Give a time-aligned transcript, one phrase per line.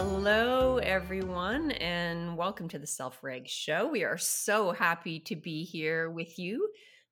[0.00, 3.88] Hello, everyone, and welcome to the Self Reg Show.
[3.88, 6.68] We are so happy to be here with you.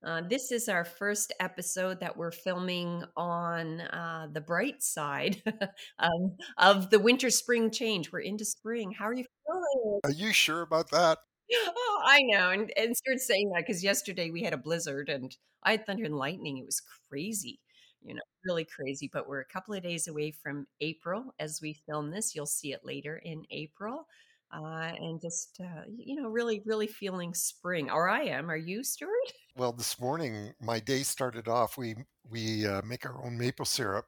[0.07, 5.43] Uh, this is our first episode that we're filming on uh, the bright side
[5.99, 8.13] um, of the winter spring change.
[8.13, 8.93] We're into spring.
[8.97, 10.01] How are you feeling?
[10.05, 11.19] Are you sure about that?
[11.53, 12.51] Oh, I know.
[12.51, 16.05] And, and Stuart's saying that because yesterday we had a blizzard and I had thunder
[16.05, 16.59] and lightning.
[16.59, 17.59] It was crazy
[18.07, 19.11] you know, really crazy.
[19.13, 22.35] But we're a couple of days away from April as we film this.
[22.35, 24.07] You'll see it later in April.
[24.55, 27.91] Uh, and just, uh, you know, really, really feeling spring.
[27.91, 28.51] Or I am.
[28.51, 29.11] Are you, Stuart?
[29.59, 31.79] Well, this morning my day started off.
[31.79, 31.95] We
[32.29, 34.05] we uh, make our own maple syrup,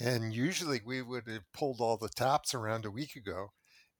[0.00, 3.48] and usually we would have pulled all the taps around a week ago,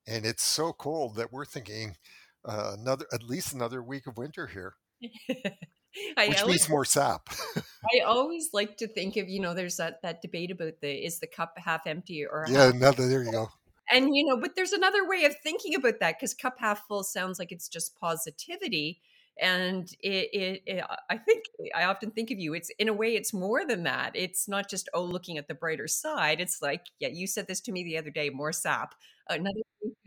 [0.06, 1.96] and it's so cold that we're thinking
[2.44, 4.76] uh, another at least another week of winter here.
[6.16, 7.28] I which always, means more sap.
[7.56, 11.18] I always like to think of you know there's that that debate about the is
[11.20, 13.50] the cup half empty or yeah another there you go.
[13.90, 17.04] and you know but there's another way of thinking about that because cup half full
[17.04, 19.00] sounds like it's just positivity
[19.40, 23.14] and it, it, it, i think i often think of you it's in a way
[23.14, 24.12] it's more than that.
[24.14, 27.60] It's not just oh looking at the brighter side it's like yeah you said this
[27.62, 28.94] to me the other day more sap
[29.28, 29.60] another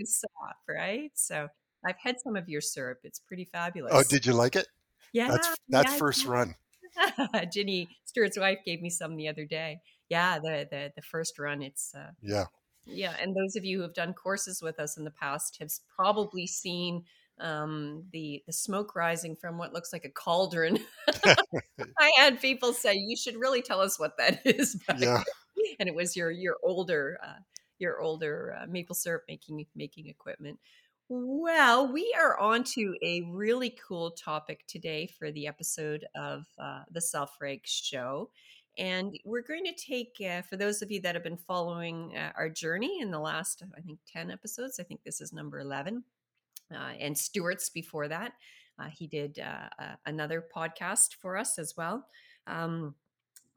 [0.04, 1.12] sap right?
[1.14, 1.48] So
[1.86, 3.94] i've had some of your syrup it's pretty oh, fabulous.
[3.96, 4.68] oh did you like it
[5.14, 6.56] yeah, that's yeah, first run.
[7.52, 9.80] Ginny Stuart's wife gave me some the other day.
[10.09, 11.62] Yeah, the the the first run.
[11.62, 12.45] It's uh, yeah,
[12.86, 13.16] yeah.
[13.22, 16.48] And those of you who have done courses with us in the past have probably
[16.48, 17.03] seen
[17.40, 20.80] um, the the smoke rising from what looks like a cauldron.
[22.00, 24.81] I had people say you should really tell us what that is.
[24.98, 25.23] yeah,
[25.80, 27.40] and it was your your older uh,
[27.80, 30.59] your older uh, maple syrup making making equipment.
[31.14, 36.84] Well, we are on to a really cool topic today for the episode of uh,
[36.90, 38.30] the Self Reg Show.
[38.78, 42.31] And we're going to take, uh, for those of you that have been following uh,
[42.38, 46.02] our journey in the last, I think, 10 episodes, I think this is number 11,
[46.74, 48.31] uh, and Stuart's before that.
[48.80, 52.07] Uh, he did uh, another podcast for us as well.
[52.47, 52.96] Um,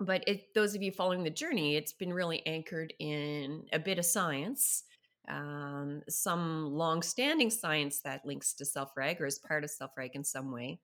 [0.00, 4.00] but it, those of you following the journey, it's been really anchored in a bit
[4.00, 4.82] of science
[5.28, 10.52] um, some long-standing science that links to self-reg or is part of self-reg in some
[10.52, 10.80] way,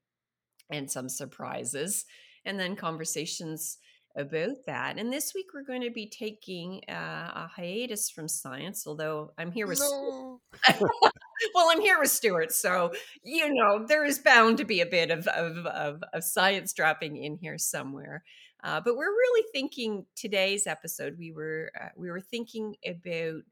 [0.71, 2.05] and some surprises,
[2.45, 3.78] and then conversations
[4.17, 4.99] about that.
[4.99, 6.93] And this week we're going to be taking uh,
[7.34, 9.78] a hiatus from science, although I'm here with.
[9.81, 10.41] No.
[11.55, 15.11] well, I'm here with Stuart, so you know there is bound to be a bit
[15.11, 18.25] of of, of, of science dropping in here somewhere.
[18.62, 21.17] Uh, but we're really thinking today's episode.
[21.19, 23.43] We were uh, we were thinking about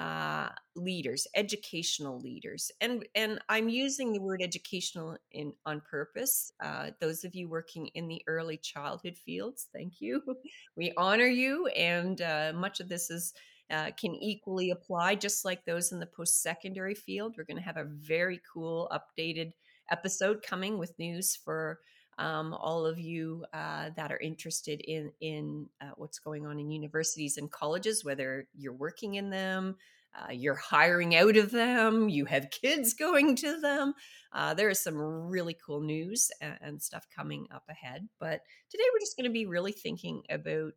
[0.00, 6.52] uh, leaders, educational leaders, and and I'm using the word educational in on purpose.
[6.58, 10.22] Uh, those of you working in the early childhood fields, thank you.
[10.76, 13.34] We honor you, and uh, much of this is.
[13.72, 17.36] Uh, can equally apply, just like those in the post secondary field.
[17.38, 19.52] We're going to have a very cool, updated
[19.92, 21.78] episode coming with news for
[22.18, 26.70] um, all of you uh, that are interested in in uh, what's going on in
[26.70, 29.76] universities and colleges, whether you're working in them,
[30.14, 33.94] uh, you're hiring out of them, you have kids going to them.
[34.32, 38.08] Uh, there is some really cool news and, and, stuff coming up ahead.
[38.18, 40.72] But today we're just going to be really thinking about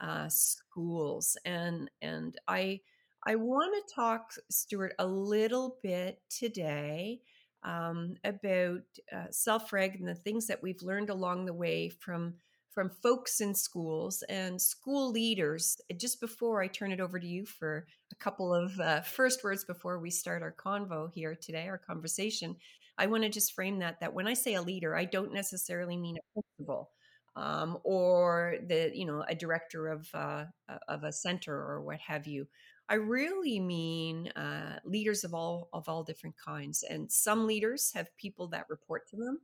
[0.00, 2.80] uh, schools, and and I
[3.24, 7.20] I want to talk, Stuart, a little bit today
[7.66, 8.82] um, about
[9.12, 12.34] uh, self reg and the things that we've learned along the way from
[12.70, 15.78] from folks in schools and school leaders.
[15.96, 19.64] Just before I turn it over to you for a couple of uh, first words
[19.64, 22.54] before we start our convo here today, our conversation,
[22.98, 25.96] I want to just frame that that when I say a leader, I don't necessarily
[25.96, 26.90] mean a principal.
[27.34, 30.44] Um, or the you know a director of uh,
[30.88, 32.46] of a center or what have you.
[32.88, 38.16] I really mean uh, leaders of all of all different kinds, and some leaders have
[38.16, 39.40] people that report to them.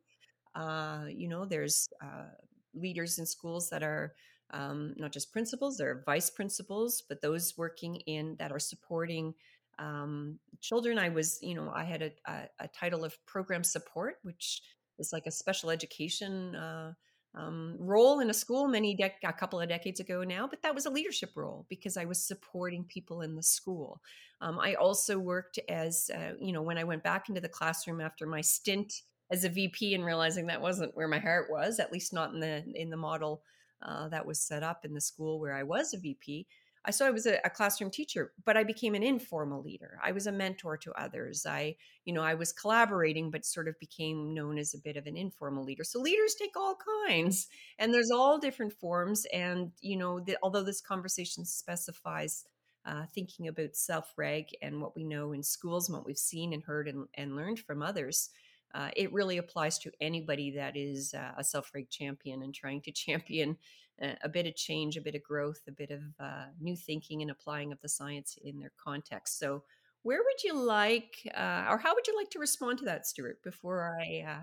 [0.55, 2.31] Uh, you know, there's uh,
[2.75, 4.15] leaders in schools that are
[4.53, 9.35] um, not just principals, they're vice principals, but those working in that are supporting
[9.79, 10.99] um, children.
[10.99, 14.61] I was, you know, I had a, a, a, title of program support, which
[14.99, 16.93] is like a special education uh,
[17.35, 20.75] um, role in a school many de- a couple of decades ago now, but that
[20.75, 24.01] was a leadership role because I was supporting people in the school.
[24.41, 28.01] Um, I also worked as, uh, you know, when I went back into the classroom
[28.01, 31.93] after my stint as a VP and realizing that wasn't where my heart was, at
[31.93, 33.43] least not in the in the model
[33.83, 36.47] uh, that was set up in the school where I was a VP.
[36.85, 39.99] I so I was a, a, classroom teacher, but I became an informal leader.
[40.03, 41.47] I was a mentor to others.
[41.47, 45.07] I, you know, I was collaborating, but sort of became known as a bit of
[45.07, 45.85] an informal leader.
[45.85, 46.77] So leaders take all
[47.07, 47.47] kinds,
[47.79, 49.27] and there's all different forms.
[49.33, 52.45] And you know, the, although this conversation specifies
[52.85, 56.53] uh, thinking about self reg and what we know in schools and what we've seen
[56.53, 58.31] and heard and, and learned from others,
[58.75, 62.81] uh, it really applies to anybody that is uh, a self reg champion and trying
[62.83, 63.57] to champion
[64.01, 67.31] a, bit of change, a bit of growth, a bit of uh, new thinking and
[67.31, 69.39] applying of the science in their context.
[69.39, 69.63] So,
[70.03, 73.41] where would you like, uh, or how would you like to respond to that, Stuart?
[73.45, 74.43] Before I, uh,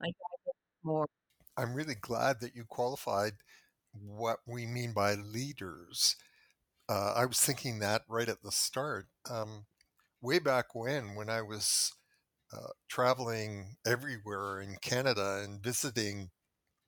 [0.00, 0.54] I dive
[0.84, 1.06] more.
[1.56, 3.32] I'm really glad that you qualified
[3.92, 6.16] what we mean by leaders.
[6.88, 9.06] Uh, I was thinking that right at the start.
[9.28, 9.66] Um,
[10.20, 11.92] way back when, when I was
[12.52, 16.30] uh, traveling everywhere in Canada and visiting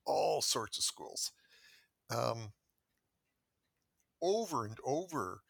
[0.06, 1.32] all sorts of schools,
[2.10, 2.52] um,
[4.22, 5.40] over and over,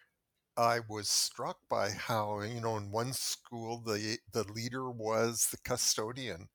[0.57, 5.59] I was struck by how, you know, in one school, the, the leader was the
[5.59, 6.49] custodian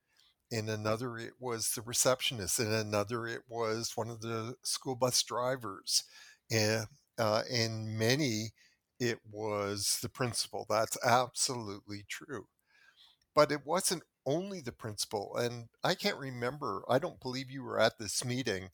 [0.51, 5.23] in another it was the receptionist in another it was one of the school bus
[5.23, 6.03] drivers
[6.51, 6.87] and
[7.19, 8.51] uh, in many
[8.99, 10.65] it was the principal.
[10.69, 12.47] That's absolutely true.
[13.33, 17.79] But it wasn't only the principal and i can't remember i don't believe you were
[17.79, 18.69] at this meeting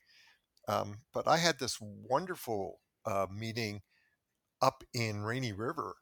[0.68, 3.82] um, but i had this wonderful uh, meeting
[4.62, 5.96] up in rainy river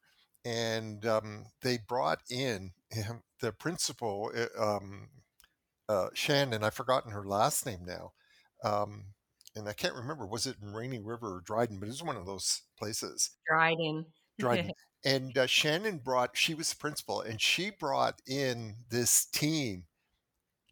[0.45, 2.71] and um, they brought in
[3.41, 5.09] the principal eh, um,
[5.89, 6.63] uh, Shannon.
[6.63, 8.11] I've forgotten her last name now.
[8.63, 9.05] Um,
[9.55, 12.17] and I can't remember, was it in Rainy River or Dryden, but it was one
[12.17, 13.31] of those places.
[13.47, 14.05] Dryden.
[14.39, 14.71] Dryden.
[15.05, 19.83] and uh, Shannon brought, she was the principal, and she brought in this team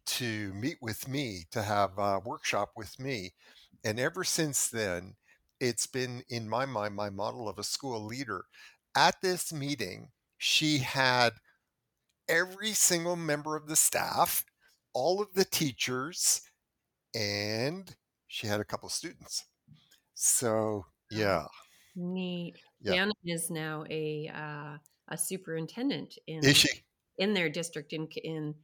[0.04, 3.34] to meet with me, to have a workshop with me.
[3.84, 5.14] And ever since then,
[5.60, 8.44] it's been in my mind my model of a school leader.
[8.96, 11.34] At this meeting, she had
[12.28, 14.44] every single member of the staff
[14.94, 16.42] all of the teachers,
[17.14, 17.94] and
[18.26, 19.46] she had a couple of students.
[20.14, 21.46] So yeah,
[21.96, 22.56] neat.
[22.80, 22.94] Yeah.
[22.94, 24.76] Shannon is now a uh,
[25.08, 26.68] a superintendent in is she
[27.18, 28.54] in their district in in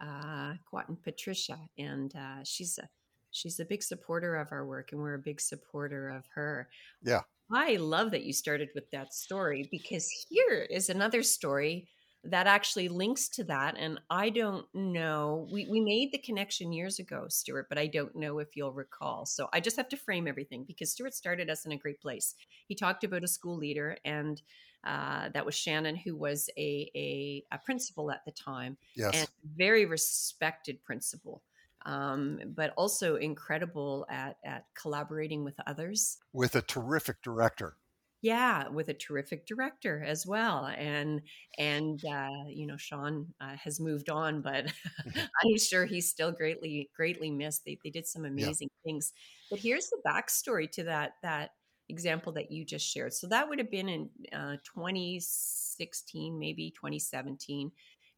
[0.00, 2.88] uh, Keewatin Patricia, and uh, she's a
[3.34, 6.68] she's a big supporter of our work, and we're a big supporter of her.
[7.02, 7.22] Yeah,
[7.52, 11.88] I love that you started with that story because here is another story
[12.24, 13.76] that actually links to that.
[13.78, 18.16] And I don't know, we, we made the connection years ago, Stuart, but I don't
[18.16, 19.26] know if you'll recall.
[19.26, 22.34] So I just have to frame everything because Stuart started us in a great place.
[22.66, 24.40] He talked about a school leader, and
[24.84, 29.10] uh, that was Shannon, who was a, a, a principal at the time, yes.
[29.14, 31.42] and very respected principal.
[31.86, 36.16] Um, but also incredible at, at collaborating with others.
[36.32, 37.76] With a terrific director
[38.24, 41.20] yeah with a terrific director as well and
[41.58, 45.20] and uh, you know sean uh, has moved on but mm-hmm.
[45.44, 48.90] i'm sure he's still greatly greatly missed they, they did some amazing yeah.
[48.90, 49.12] things
[49.50, 51.50] but here's the backstory to that that
[51.90, 57.70] example that you just shared so that would have been in uh, 2016 maybe 2017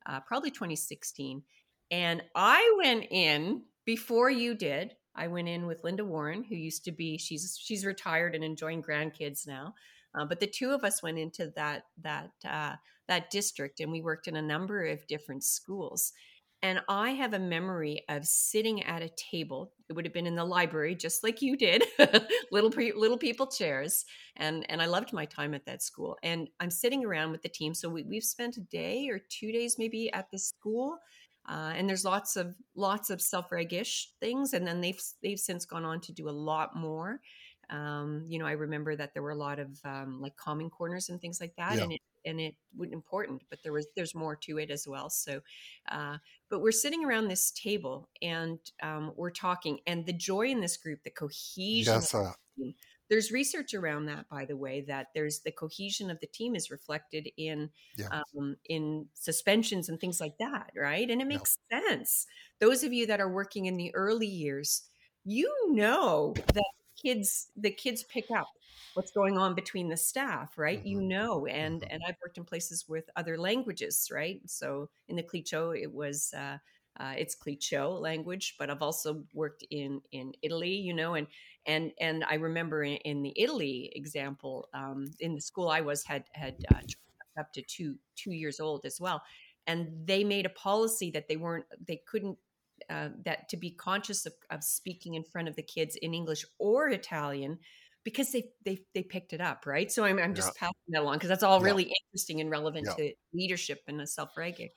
[0.08, 1.42] uh, probably 2016
[1.90, 6.84] and i went in before you did I went in with Linda Warren, who used
[6.84, 9.74] to be she's she's retired and enjoying grandkids now.
[10.14, 12.76] Uh, but the two of us went into that that uh,
[13.08, 16.12] that district, and we worked in a number of different schools.
[16.62, 19.72] And I have a memory of sitting at a table.
[19.90, 21.84] It would have been in the library, just like you did,
[22.50, 24.04] little pre- little people chairs.
[24.36, 26.16] And and I loved my time at that school.
[26.22, 27.74] And I'm sitting around with the team.
[27.74, 30.96] So we, we've spent a day or two days maybe at the school.
[31.48, 35.84] Uh, and there's lots of lots of self-regish things, and then they've they've since gone
[35.84, 37.20] on to do a lot more.
[37.68, 41.08] Um, you know, I remember that there were a lot of um, like calming corners
[41.08, 41.82] and things like that, yeah.
[41.84, 45.08] and it and it was important, but there was there's more to it as well.
[45.08, 45.40] So,
[45.90, 46.18] uh,
[46.50, 50.76] but we're sitting around this table and um, we're talking, and the joy in this
[50.76, 51.94] group, the cohesion.
[51.94, 52.32] Yes, uh,
[53.08, 56.70] there's research around that, by the way, that there's the cohesion of the team is
[56.70, 58.22] reflected in yeah.
[58.38, 61.08] um, in suspensions and things like that, right?
[61.08, 61.80] And it makes yeah.
[61.80, 62.26] sense.
[62.60, 64.82] Those of you that are working in the early years,
[65.24, 66.64] you know that
[67.00, 68.48] kids the kids pick up
[68.94, 70.88] what's going on between the staff right mm-hmm.
[70.88, 71.92] you know and mm-hmm.
[71.92, 76.32] and i've worked in places with other languages right so in the clicho it was
[76.34, 76.56] uh,
[76.98, 81.26] uh, it's clicho language but i've also worked in in italy you know and
[81.66, 86.04] and and i remember in, in the italy example um, in the school i was
[86.04, 86.80] had had uh,
[87.38, 89.22] up to two two years old as well
[89.66, 92.38] and they made a policy that they weren't they couldn't
[92.90, 96.44] uh, that to be conscious of, of speaking in front of the kids in English
[96.58, 97.58] or Italian
[98.04, 99.90] because they they they picked it up, right?
[99.90, 100.68] So I'm I'm just yeah.
[100.68, 101.66] passing that along because that's all yeah.
[101.66, 102.94] really interesting and relevant yeah.
[102.94, 104.72] to leadership and a self-regulate.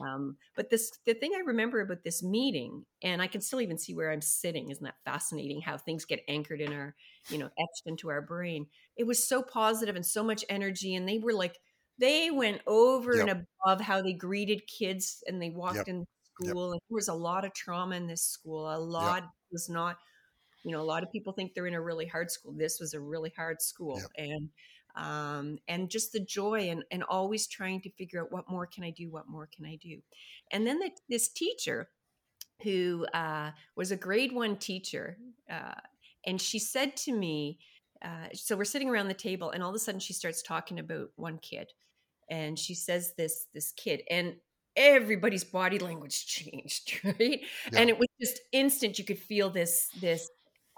[0.00, 3.78] Um, but this the thing I remember about this meeting, and I can still even
[3.78, 4.70] see where I'm sitting.
[4.70, 5.60] Isn't that fascinating?
[5.60, 6.96] How things get anchored in our,
[7.28, 8.66] you know, etched into our brain.
[8.96, 11.58] It was so positive and so much energy, and they were like
[11.98, 13.20] they went over Yep.
[13.20, 15.88] and above how they greeted kids and they walked Yep.
[15.88, 16.04] in
[16.44, 16.56] Yep.
[16.56, 16.72] school.
[16.72, 18.68] And there was a lot of trauma in this school.
[18.74, 19.14] A Yep.
[19.14, 19.98] lot was not
[20.64, 22.94] you know a lot of people think they're in a really hard school this was
[22.94, 24.12] a really hard school Yep.
[24.16, 24.50] and
[24.96, 28.84] um, and just the joy and, and always trying to figure out what more can
[28.84, 30.00] i do what more can i do
[30.52, 31.88] and then the, this teacher
[32.62, 35.18] who uh, was a grade one teacher
[35.50, 35.74] uh,
[36.26, 37.58] and she said to me
[38.04, 40.78] uh, so we're sitting around the table and all of a sudden she starts talking
[40.78, 41.72] about one kid
[42.30, 44.34] and she says this this kid and
[44.76, 47.40] everybody's body language changed right
[47.72, 47.80] Yeah.
[47.80, 50.30] and it was just instant you could feel this this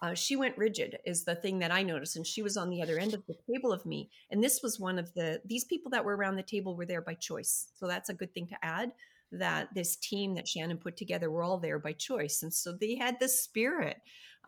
[0.07, 2.81] uh, she went rigid is the thing that i noticed and she was on the
[2.81, 5.91] other end of the table of me and this was one of the these people
[5.91, 8.65] that were around the table were there by choice so that's a good thing to
[8.65, 8.93] add
[9.33, 12.95] that this team that shannon put together were all there by choice and so they
[12.95, 13.97] had the spirit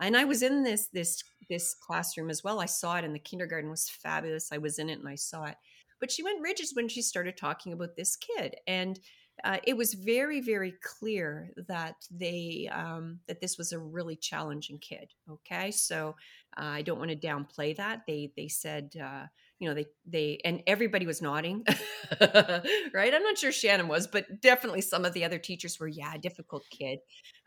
[0.01, 3.19] and i was in this this this classroom as well i saw it and the
[3.19, 5.57] kindergarten was fabulous i was in it and i saw it
[6.01, 9.01] but she went rigid when she started talking about this kid and
[9.45, 14.79] uh, it was very very clear that they um, that this was a really challenging
[14.79, 15.71] kid okay?
[15.71, 16.17] So
[16.57, 18.03] uh, i don't want to downplay that.
[18.07, 19.27] They they said uh,
[19.59, 21.65] you know they they and everybody was nodding
[22.21, 23.15] right?
[23.15, 26.65] I'm not sure shannon was but definitely some of the other teachers were yeah difficult
[26.71, 27.01] kid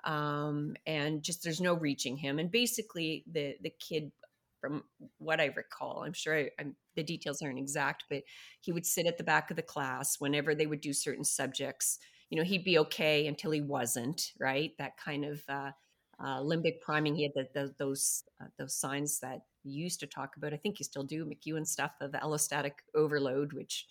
[0.03, 2.39] um, and just there's no reaching him.
[2.39, 4.11] And basically the the kid
[4.59, 4.83] from
[5.17, 8.23] what I recall, I'm sure I, I'm, the details aren't exact, but
[8.59, 11.99] he would sit at the back of the class whenever they would do certain subjects.
[12.29, 14.71] You know, he'd be okay until he wasn't, right?
[14.77, 15.71] That kind of uh,
[16.19, 17.15] uh, limbic priming.
[17.15, 20.53] He had the, the, those uh, those signs that you used to talk about.
[20.53, 23.87] I think you still do, McEwen stuff of allostatic overload, which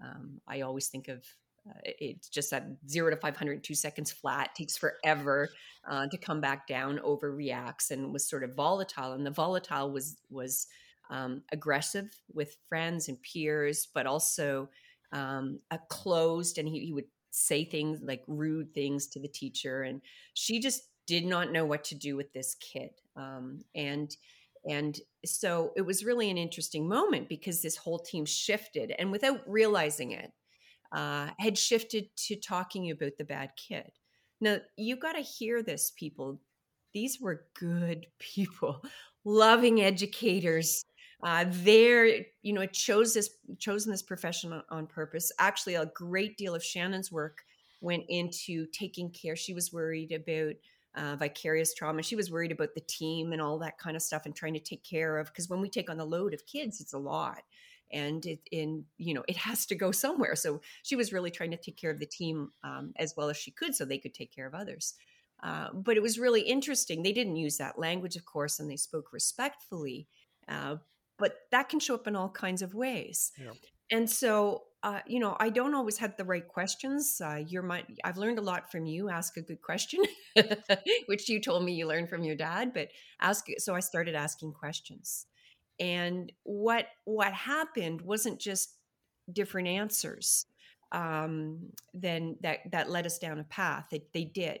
[0.00, 1.24] um, I always think of.
[1.68, 5.48] Uh, it's just that zero to 500 two seconds flat takes forever
[5.88, 10.16] uh, to come back down overreacts and was sort of volatile and the volatile was
[10.28, 10.66] was
[11.12, 14.68] um, aggressive with friends and peers but also
[15.12, 19.82] um, a closed and he, he would say things like rude things to the teacher
[19.82, 20.00] and
[20.34, 24.16] she just did not know what to do with this kid um, and
[24.68, 29.40] and so it was really an interesting moment because this whole team shifted and without
[29.46, 30.32] realizing it
[30.92, 33.90] uh, had shifted to talking about the bad kid
[34.42, 36.40] now, you got to hear this, people.
[36.92, 38.82] These were good people,
[39.24, 40.84] loving educators.
[41.22, 45.30] Uh, you know, it chose this, chosen this profession on, on purpose.
[45.38, 47.44] Actually, a great deal of Shannon's work
[47.80, 49.36] went into taking care.
[49.36, 50.54] She was worried about
[50.94, 52.02] uh, vicarious trauma.
[52.02, 54.60] She was worried about the team and all that kind of stuff and trying to
[54.60, 57.42] take care of, because when we take on the load of kids, it's a lot
[57.92, 61.50] and it in you know it has to go somewhere so she was really trying
[61.50, 64.14] to take care of the team um, as well as she could so they could
[64.14, 64.94] take care of others
[65.42, 68.76] uh, but it was really interesting they didn't use that language of course and they
[68.76, 70.06] spoke respectfully
[70.48, 70.76] uh,
[71.22, 73.30] but that can show up in all kinds of ways.
[73.38, 73.52] Yeah.
[73.96, 77.20] and so uh, you know i don't always have the right questions.
[77.24, 79.08] Uh, you're my i've learned a lot from you.
[79.08, 80.00] Ask a good question
[81.06, 82.88] which you told me you learned from your dad but
[83.20, 85.26] ask so i started asking questions.
[85.78, 88.74] And what what happened wasn't just
[89.32, 90.46] different answers
[90.90, 93.84] um, then that that led us down a path.
[93.92, 94.58] They, they did.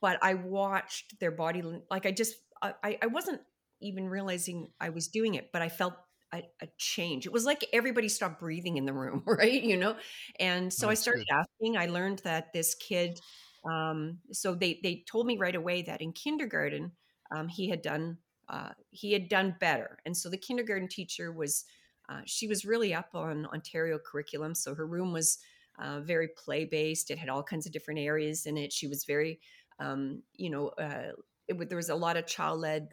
[0.00, 3.40] But i watched their body like i just I, I wasn't
[3.80, 5.94] even realizing i was doing it but i felt
[6.34, 9.96] a, a change it was like everybody stopped breathing in the room right you know
[10.40, 11.36] and so i started good.
[11.36, 13.18] asking i learned that this kid
[13.64, 16.92] um, so they they told me right away that in kindergarten
[17.34, 18.18] um, he had done
[18.48, 19.98] uh, he had done better.
[20.06, 21.64] And so the kindergarten teacher was,
[22.08, 24.54] uh, she was really up on Ontario curriculum.
[24.54, 25.38] So her room was
[25.78, 27.10] uh, very play based.
[27.10, 28.72] It had all kinds of different areas in it.
[28.72, 29.40] She was very,
[29.80, 31.12] um, you know, uh,
[31.48, 32.88] it, there was a lot of child led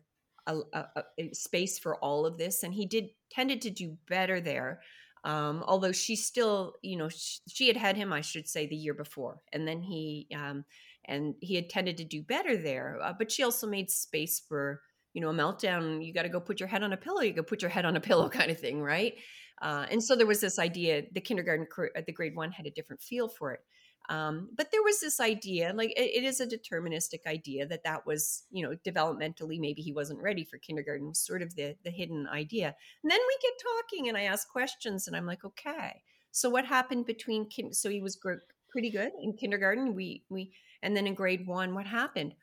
[0.48, 2.64] a, a, a space for all of this.
[2.64, 4.82] And he did tended to do better there.
[5.24, 8.76] Um, although she still, you know, she, she, had had him, I should say, the
[8.76, 10.66] year before, and then he, um,
[11.06, 13.00] and he had tended to do better there.
[13.02, 14.82] Uh, but she also made space for
[15.14, 17.22] you know, a meltdown, you got to go put your head on a pillow.
[17.22, 19.14] You go put your head on a pillow, kind of thing, right?
[19.62, 21.04] Uh, and so there was this idea.
[21.14, 21.68] The kindergarten,
[22.06, 23.62] the grade one, had a different feel for it.
[24.10, 28.06] Um, but there was this idea, like it, it is a deterministic idea that that
[28.06, 31.08] was, you know, developmentally maybe he wasn't ready for kindergarten.
[31.08, 32.76] Was sort of the the hidden idea.
[33.04, 36.66] And then we get talking, and I ask questions, and I'm like, okay, so what
[36.66, 37.50] happened between?
[37.50, 39.96] Kin- so he was gr- pretty good in kindergarten.
[39.96, 42.36] We we and then in grade one, what happened?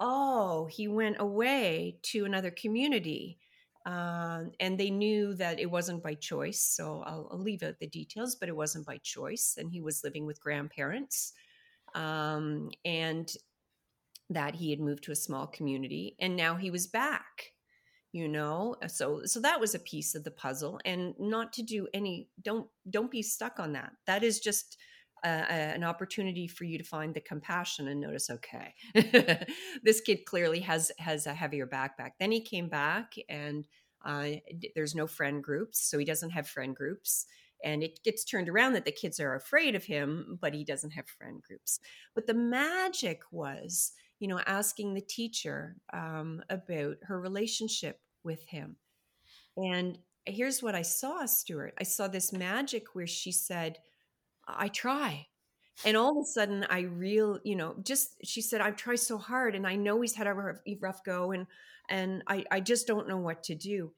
[0.00, 3.38] oh, he went away to another community.
[3.88, 6.60] Um, and they knew that it wasn't by choice.
[6.60, 9.56] So I'll, I'll, leave out the details, but it wasn't by choice.
[9.58, 11.32] And he was living with grandparents.
[11.94, 13.32] um, and
[14.30, 17.54] that he had moved to a small community and now he was back
[18.12, 21.88] you know so so that was a piece of the puzzle and not to do
[21.94, 24.76] any don't don't be stuck on that that is just
[25.24, 28.74] uh, an opportunity for you to find the compassion and notice okay
[29.82, 32.12] this kid clearly has has a heavier backpack.
[32.18, 33.66] Then he came back and
[34.04, 34.28] uh,
[34.74, 37.26] there's no friend groups so he doesn't have friend groups
[37.64, 40.92] and it gets turned around that the kids are afraid of him but he doesn't
[40.92, 41.80] have friend groups.
[42.14, 48.76] But the magic was you know asking the teacher um, about her relationship with him.
[49.56, 51.74] And here's what i saw stuart.
[51.80, 53.78] I saw this magic where she said
[54.48, 55.26] i try.
[55.84, 59.16] And all of a sudden i real you know just she said i've tried so
[59.16, 61.46] hard and i know he's had a rough, rough go and
[61.88, 63.92] and I, I just don't know what to do.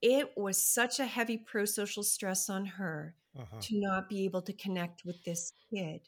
[0.00, 3.60] It was such a heavy pro-social stress on her uh-huh.
[3.60, 6.00] to not be able to connect with this kid.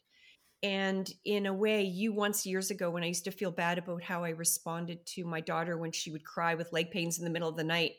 [0.63, 4.01] And in a way you once years ago when i used to feel bad about
[4.01, 7.29] how i responded to my daughter when she would cry with leg pains in the
[7.29, 7.91] middle of the night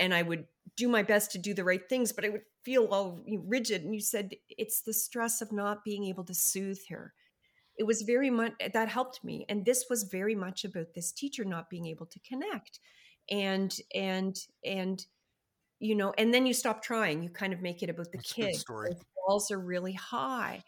[0.00, 2.86] and i would do my best to do the right things but i would feel
[2.86, 7.14] all rigid and you said it's the stress of not being able to soothe her.
[7.78, 11.44] It was very much that helped me and this was very much about this teacher
[11.44, 12.78] not being able to connect
[13.30, 15.06] and and and
[15.78, 18.32] you know and then you stop trying you kind of make it about the That's
[18.34, 20.62] kid the walls are really high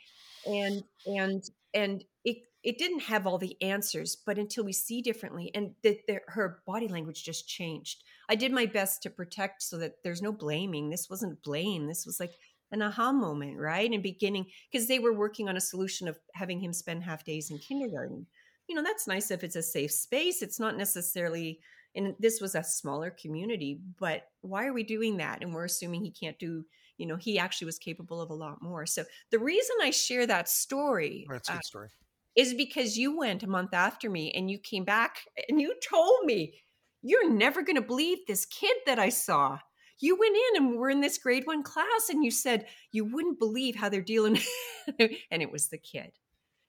[0.47, 1.43] and and
[1.75, 5.99] and it it didn't have all the answers but until we see differently and that
[6.29, 8.05] her body language just changed.
[8.29, 10.91] I did my best to protect so that there's no blaming.
[10.91, 11.87] This wasn't blame.
[11.87, 12.33] This was like
[12.71, 16.61] an aha moment right and beginning because they were working on a solution of having
[16.61, 18.27] him spend half days in kindergarten.
[18.69, 20.43] You know that's nice if it's a safe space.
[20.43, 21.61] It's not necessarily
[21.95, 25.43] and this was a smaller community but why are we doing that?
[25.43, 26.65] And we're assuming he can't do
[26.97, 28.87] you know he actually was capable of a lot more.
[28.87, 31.89] So the reason i share that story that's a good uh, story
[32.37, 36.25] is because you went a month after me and you came back and you told
[36.25, 36.55] me
[37.03, 39.59] you're never going to believe this kid that i saw.
[40.01, 43.39] You went in and we're in this grade one class and you said you wouldn't
[43.39, 44.39] believe how they're dealing
[44.99, 46.13] and it was the kid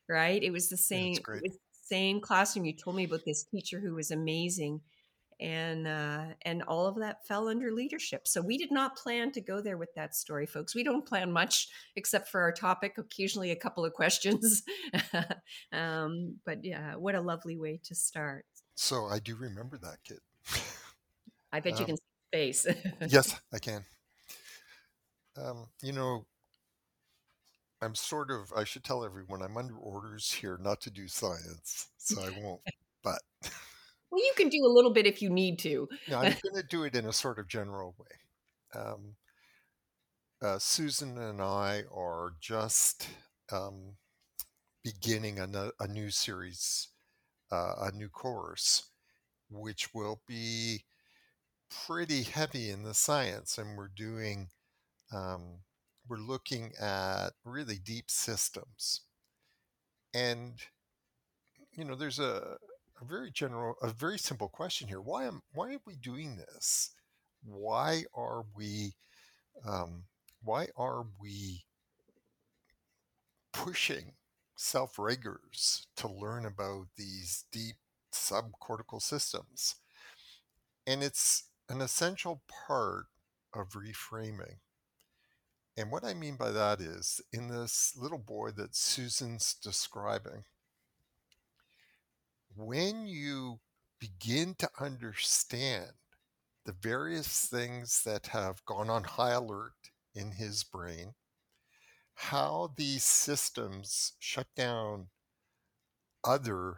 [0.10, 0.42] right?
[0.42, 2.66] It was the same yeah, was the same classroom.
[2.66, 4.82] You told me about this teacher who was amazing
[5.44, 8.28] and uh, and all of that fell under leadership.
[8.28, 10.74] So we did not plan to go there with that story, folks.
[10.74, 14.64] We don't plan much except for our topic, occasionally a couple of questions.
[15.72, 18.46] um, but yeah, what a lovely way to start.
[18.76, 20.20] So I do remember that kid.
[21.52, 22.04] I bet um, you can see
[22.34, 22.66] face.
[23.08, 23.86] yes, I can.
[25.38, 26.26] Um, you know,
[27.82, 31.88] I'm sort of, I should tell everyone I'm under orders here not to do science,
[31.98, 32.62] so I won't.
[33.04, 33.22] But
[34.14, 35.90] well, you can do a little bit if you need to.
[36.08, 38.80] yeah, I'm going to do it in a sort of general way.
[38.80, 39.16] Um,
[40.40, 43.08] uh, Susan and I are just
[43.52, 43.96] um,
[44.84, 46.90] beginning a, a, new series,
[47.52, 48.90] uh, a new course,
[49.50, 50.84] which will be
[51.88, 54.50] pretty heavy in the science, and we're doing,
[55.12, 55.62] um,
[56.08, 59.02] we're looking at really deep systems.
[60.14, 60.62] And,
[61.72, 62.58] you know, there's a,
[63.04, 65.02] a very general, a very simple question here.
[65.02, 66.92] Why am why are we doing this?
[67.44, 68.94] Why are we
[69.66, 70.04] um,
[70.42, 71.66] why are we
[73.52, 74.14] pushing
[74.56, 77.76] self regers to learn about these deep
[78.14, 79.76] subcortical systems?
[80.88, 83.06] And it's an essential part
[83.54, 84.58] of reframing.
[85.76, 90.44] And what I mean by that is in this little boy that Susan's describing,
[92.56, 93.60] when you
[94.00, 95.92] begin to understand
[96.66, 99.74] the various things that have gone on high alert
[100.16, 101.14] in his brain,
[102.16, 105.08] how these systems shut down
[106.24, 106.78] other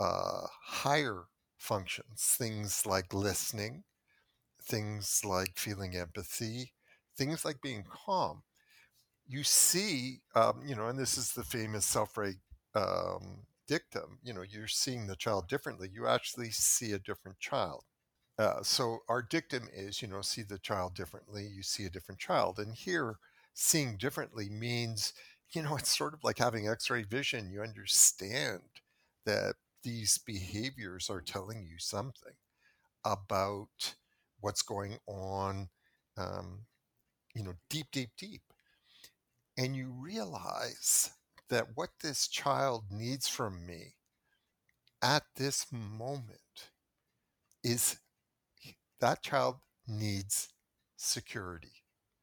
[0.00, 1.24] uh, higher
[1.58, 3.84] functions, things like listening,
[4.62, 6.72] things like feeling empathy,
[7.16, 8.42] things like being calm.
[9.26, 12.36] You see, um, you know, and this is the famous self-reg
[12.74, 15.88] um, dictum, you know, you're seeing the child differently.
[15.92, 17.84] You actually see a different child.
[18.38, 21.46] Uh, so our dictum is, you know, see the child differently.
[21.46, 23.16] You see a different child, and here,
[23.54, 25.12] seeing differently means,
[25.52, 27.50] you know, it's sort of like having X-ray vision.
[27.50, 28.62] You understand
[29.26, 32.32] that these behaviors are telling you something
[33.04, 33.94] about
[34.40, 35.68] what's going on,
[36.16, 36.60] um,
[37.34, 38.42] you know, deep, deep, deep,
[39.56, 41.10] and you realize
[41.50, 43.94] that what this child needs from me
[45.02, 46.70] at this moment
[47.62, 47.96] is
[49.00, 50.48] that child needs
[50.96, 51.72] security.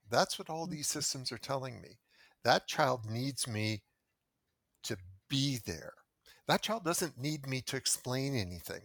[0.09, 0.99] That's what all these mm-hmm.
[0.99, 1.99] systems are telling me.
[2.43, 3.83] That child needs me
[4.83, 4.97] to
[5.29, 5.93] be there.
[6.47, 8.81] That child doesn't need me to explain anything.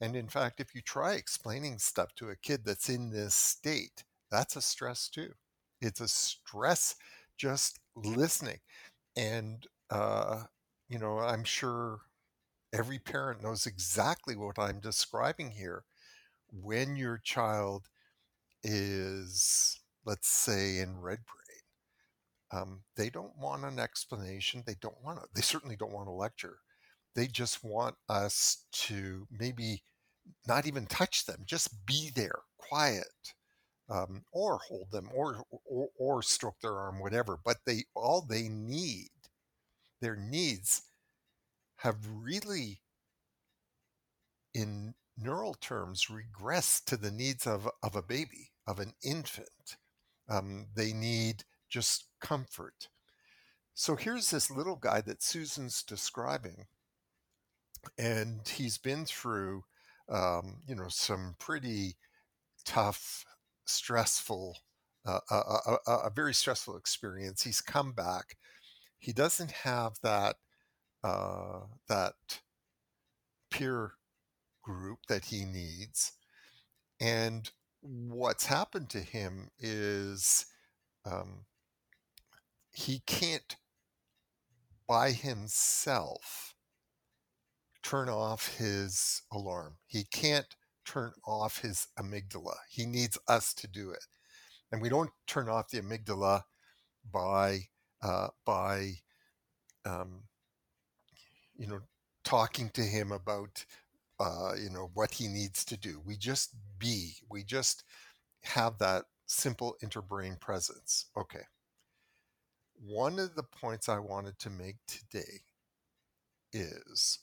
[0.00, 4.04] And in fact, if you try explaining stuff to a kid that's in this state,
[4.30, 5.30] that's a stress too.
[5.80, 6.96] It's a stress
[7.36, 8.58] just listening.
[9.18, 10.44] And, uh,
[10.88, 12.00] you know, I'm sure
[12.72, 15.84] every parent knows exactly what I'm describing here.
[16.52, 17.88] When your child
[18.64, 24.62] is, let's say, in red brain, um, they don't want an explanation.
[24.66, 26.58] They don't want to, they certainly don't want a lecture.
[27.14, 29.82] They just want us to maybe
[30.48, 33.34] not even touch them, just be there, quiet,
[33.90, 37.38] um, or hold them, or, or or stroke their arm, whatever.
[37.44, 39.10] But they all they need,
[40.00, 40.82] their needs,
[41.76, 42.80] have really,
[44.54, 49.76] in neural terms, regressed to the needs of of a baby, of an infant.
[50.28, 52.88] Um, they need just comfort.
[53.74, 56.66] So here's this little guy that Susan's describing,
[57.98, 59.64] and he's been through
[60.08, 61.96] um, you know, some pretty
[62.64, 63.24] tough,
[63.68, 64.58] stressful,
[65.06, 65.36] uh, a,
[65.86, 67.42] a, a, very stressful experience.
[67.42, 68.36] He's come back.
[68.98, 70.36] He doesn't have that
[71.04, 72.14] uh, that
[73.50, 73.92] peer
[74.62, 76.12] group that he needs,
[77.00, 77.50] and
[77.80, 80.46] what's happened to him is
[81.06, 81.44] um,
[82.72, 83.56] he can't
[84.88, 86.54] by himself
[87.82, 89.76] turn off his alarm.
[89.86, 90.56] He can't
[90.88, 92.54] turn off his amygdala.
[92.70, 94.04] He needs us to do it.
[94.72, 96.42] And we don't turn off the amygdala
[97.12, 97.60] by
[98.02, 98.92] uh, by
[99.84, 100.22] um,
[101.56, 101.80] you know
[102.24, 103.64] talking to him about
[104.20, 106.00] uh, you know what he needs to do.
[106.04, 107.14] We just be.
[107.30, 107.84] We just
[108.42, 111.06] have that simple interbrain presence.
[111.16, 111.44] Okay.
[112.80, 115.40] One of the points I wanted to make today
[116.52, 117.18] is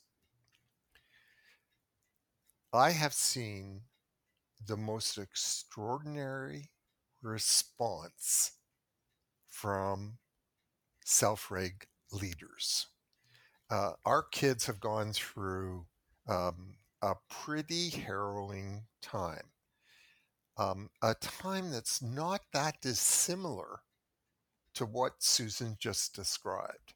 [2.76, 3.82] I have seen
[4.64, 6.70] the most extraordinary
[7.22, 8.52] response
[9.48, 10.18] from
[11.04, 12.88] self reg leaders.
[13.70, 15.86] Uh, our kids have gone through
[16.28, 19.50] um, a pretty harrowing time,
[20.56, 23.80] um, a time that's not that dissimilar
[24.74, 26.94] to what Susan just described,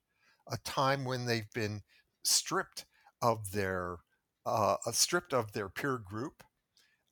[0.51, 1.83] a time when they've been
[2.23, 2.85] stripped
[3.23, 3.99] of their
[4.47, 6.45] uh, stripped of their peer group.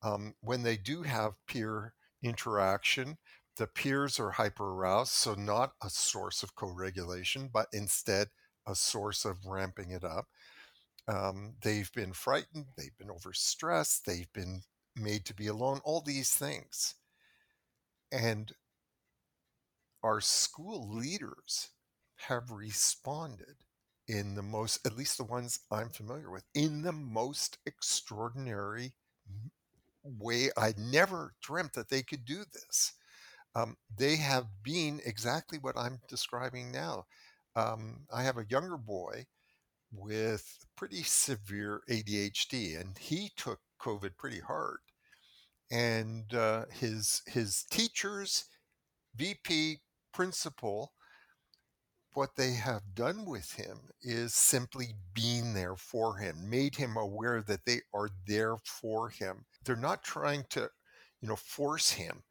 [0.02, 3.18] Um, when they do have peer interaction,
[3.56, 8.28] the peers are hyper aroused, so not a source of co regulation, but instead
[8.66, 10.26] a source of ramping it up.
[11.08, 14.62] Um, they've been frightened, they've been overstressed, they've been
[14.94, 16.94] made to be alone, all these things.
[18.12, 18.52] And
[20.02, 21.70] our school leaders
[22.28, 23.56] have responded
[24.08, 28.94] in the most, at least the ones I'm familiar with, in the most extraordinary
[30.02, 30.50] way.
[30.56, 32.94] I never dreamt that they could do this.
[33.54, 37.06] Um, they have been exactly what I'm describing now.
[37.56, 39.26] Um, I have a younger boy
[39.92, 44.78] with pretty severe ADHD, and he took COVID pretty hard.
[45.70, 48.44] And uh, his his teachers,
[49.16, 49.80] VP,
[50.14, 50.92] principal,
[52.14, 57.42] what they have done with him is simply being there for him, made him aware
[57.42, 59.44] that they are there for him.
[59.64, 60.68] They're not trying to,
[61.20, 62.22] you know, force him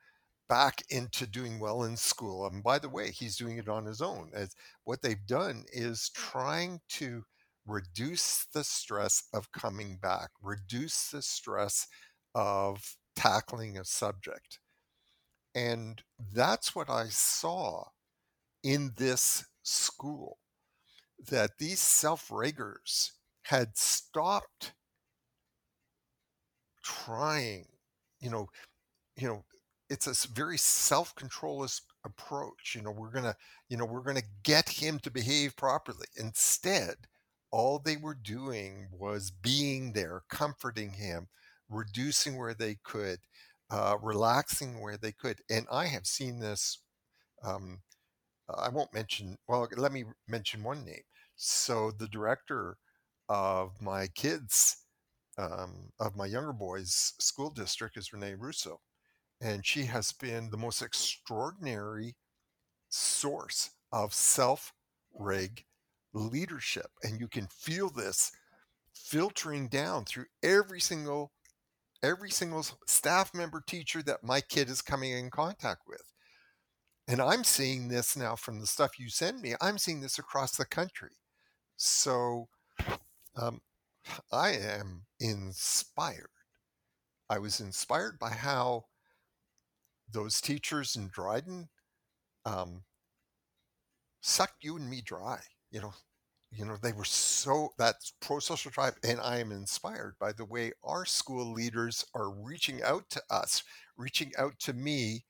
[0.49, 2.47] back into doing well in school.
[2.47, 4.31] And by the way, he's doing it on his own.
[4.33, 7.23] As what they've done is trying to
[7.65, 11.87] reduce the stress of coming back, reduce the stress
[12.33, 14.59] of tackling a subject.
[15.53, 16.01] And
[16.33, 17.85] that's what I saw
[18.63, 20.39] in this school
[21.29, 24.73] that these self-regers had stopped
[26.83, 27.65] trying
[28.19, 28.47] you know
[29.17, 29.43] you know
[29.89, 33.35] it's a very self-controlist approach you know we're gonna
[33.69, 36.07] you know we're gonna get him to behave properly.
[36.17, 36.95] Instead
[37.51, 41.27] all they were doing was being there comforting him
[41.69, 43.19] reducing where they could
[43.71, 45.39] uh, relaxing where they could.
[45.49, 46.79] And i have seen this
[47.43, 47.81] um,
[48.49, 51.03] I won't mention, well, let me mention one name.
[51.35, 52.77] So the director
[53.29, 54.77] of my kids,
[55.37, 58.81] um, of my younger boys' school district is Renee Russo.
[59.41, 62.15] And she has been the most extraordinary
[62.89, 64.73] source of self
[65.13, 65.65] reg
[66.13, 66.91] leadership.
[67.03, 68.31] And you can feel this
[68.93, 71.31] filtering down through every single
[72.03, 76.03] every single staff member teacher that my kid is coming in contact with
[77.07, 79.55] and I'm seeing this now from the stuff you send me.
[79.61, 81.11] I'm seeing this across the country.
[81.77, 82.49] So
[83.35, 83.61] um,
[84.31, 86.31] I am inspired.
[87.29, 88.85] I was inspired by how
[90.11, 91.69] those teachers in Dryden
[92.45, 92.83] um,
[94.21, 95.39] sucked you and me dry.
[95.71, 95.93] You know,
[96.51, 100.71] you know they were so that's pro-social tribe, and i am inspired by the way
[100.83, 103.63] our school leaders are reaching out to us
[103.97, 105.25] reaching out to me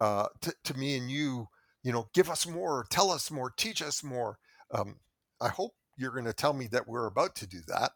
[0.00, 1.48] uh, to, to me and you
[1.82, 4.38] you know give us more tell us more teach us more
[4.72, 4.96] um,
[5.40, 7.92] i hope you're going to tell me that we're about to do that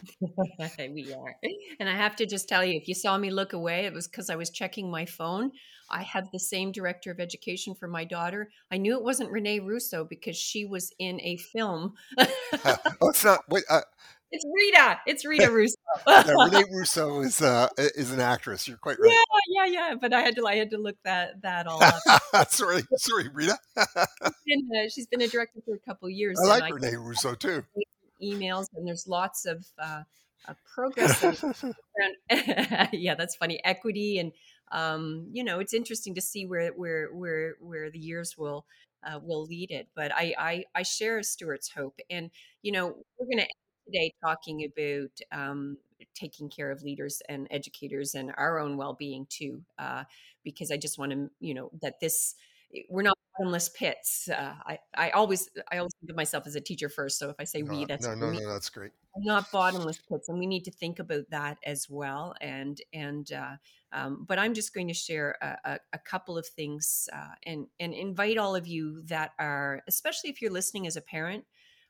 [0.78, 1.36] we are.
[1.80, 4.08] And I have to just tell you, if you saw me look away, it was
[4.08, 5.52] because I was checking my phone.
[5.90, 8.50] I have the same director of education for my daughter.
[8.72, 11.94] I knew it wasn't Renee Russo because she was in a film.
[12.18, 13.40] oh, it's not.
[13.48, 13.82] Wait, uh,
[14.30, 15.00] it's Rita.
[15.06, 15.76] It's Rita Russo.
[16.06, 18.66] yeah, Renee Russo is uh, is an actress.
[18.66, 19.12] You're quite right.
[19.48, 19.94] Yeah, yeah, yeah.
[19.94, 22.50] But I had to I had to look that that all up.
[22.50, 23.58] sorry, sorry, Rita.
[23.76, 26.38] she's, been, uh, she's been a director for a couple years.
[26.42, 27.64] I like Renee Russo too
[28.22, 30.02] emails, and there's lots of uh,
[30.48, 31.22] uh, progress.
[32.92, 33.60] yeah, that's funny.
[33.64, 34.32] Equity, and
[34.72, 38.66] um, you know, it's interesting to see where where where where the years will
[39.04, 39.88] uh, will lead it.
[39.94, 42.30] But I, I I share Stuart's hope, and
[42.62, 43.48] you know, we're going to
[43.86, 45.78] today talking about um,
[46.14, 50.04] taking care of leaders and educators and our own well-being too uh,
[50.44, 52.34] because i just want to you know that this
[52.88, 54.28] we're not bottomless pits.
[54.28, 57.18] Uh, I, I always, I always think of myself as a teacher first.
[57.18, 58.92] So if I say no, we, that's no, no, no, that's great.
[59.18, 62.34] Not bottomless pits, and we need to think about that as well.
[62.40, 63.56] And and uh,
[63.92, 67.66] um, but I'm just going to share a, a, a couple of things uh, and
[67.80, 71.44] and invite all of you that are, especially if you're listening as a parent.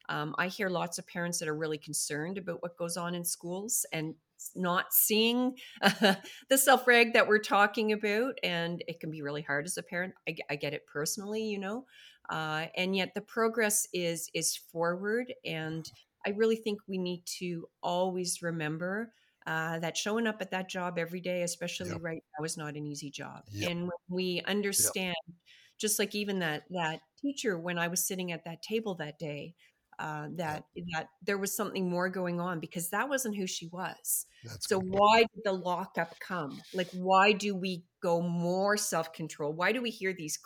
[0.08, 3.24] Um, I hear lots of parents that are really concerned about what goes on in
[3.24, 4.14] schools, and
[4.54, 6.14] not seeing uh,
[6.48, 8.38] the self reg that we're talking about.
[8.42, 10.14] And it can be really hard as a parent.
[10.28, 11.84] I, I get it personally, you know.
[12.28, 15.90] Uh, and yet the progress is is forward and
[16.26, 19.12] i really think we need to always remember
[19.46, 22.02] uh, that showing up at that job every day especially yep.
[22.02, 23.70] right now is not an easy job yep.
[23.70, 25.36] and when we understand yep.
[25.78, 29.54] just like even that that teacher when i was sitting at that table that day
[29.98, 34.26] uh, that that there was something more going on because that wasn't who she was.
[34.44, 36.60] That's so why did the lockup come?
[36.74, 39.52] Like, why do we go more self control?
[39.52, 40.38] Why do we hear these,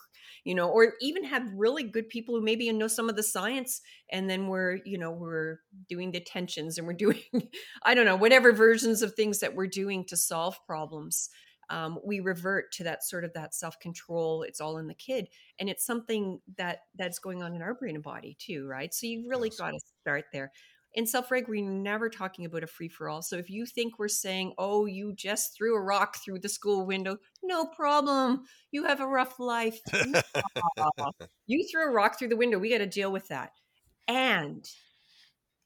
[0.45, 3.81] you know, or even have really good people who maybe know some of the science,
[4.11, 5.59] and then we're you know we're
[5.89, 7.23] doing detentions and we're doing
[7.83, 11.29] I don't know whatever versions of things that we're doing to solve problems
[11.71, 15.29] um, we revert to that sort of that self-control it's all in the kid
[15.59, 18.93] and it's something that that's going on in our brain and body too right?
[18.93, 19.59] So you've really yes.
[19.59, 20.53] got to start there.
[20.95, 24.87] In self-reg we're never talking about a free-for-all so if you think we're saying oh
[24.87, 29.39] you just threw a rock through the school window no problem you have a rough
[29.39, 29.79] life
[31.47, 33.53] you threw a rock through the window we got to deal with that.
[34.09, 34.69] And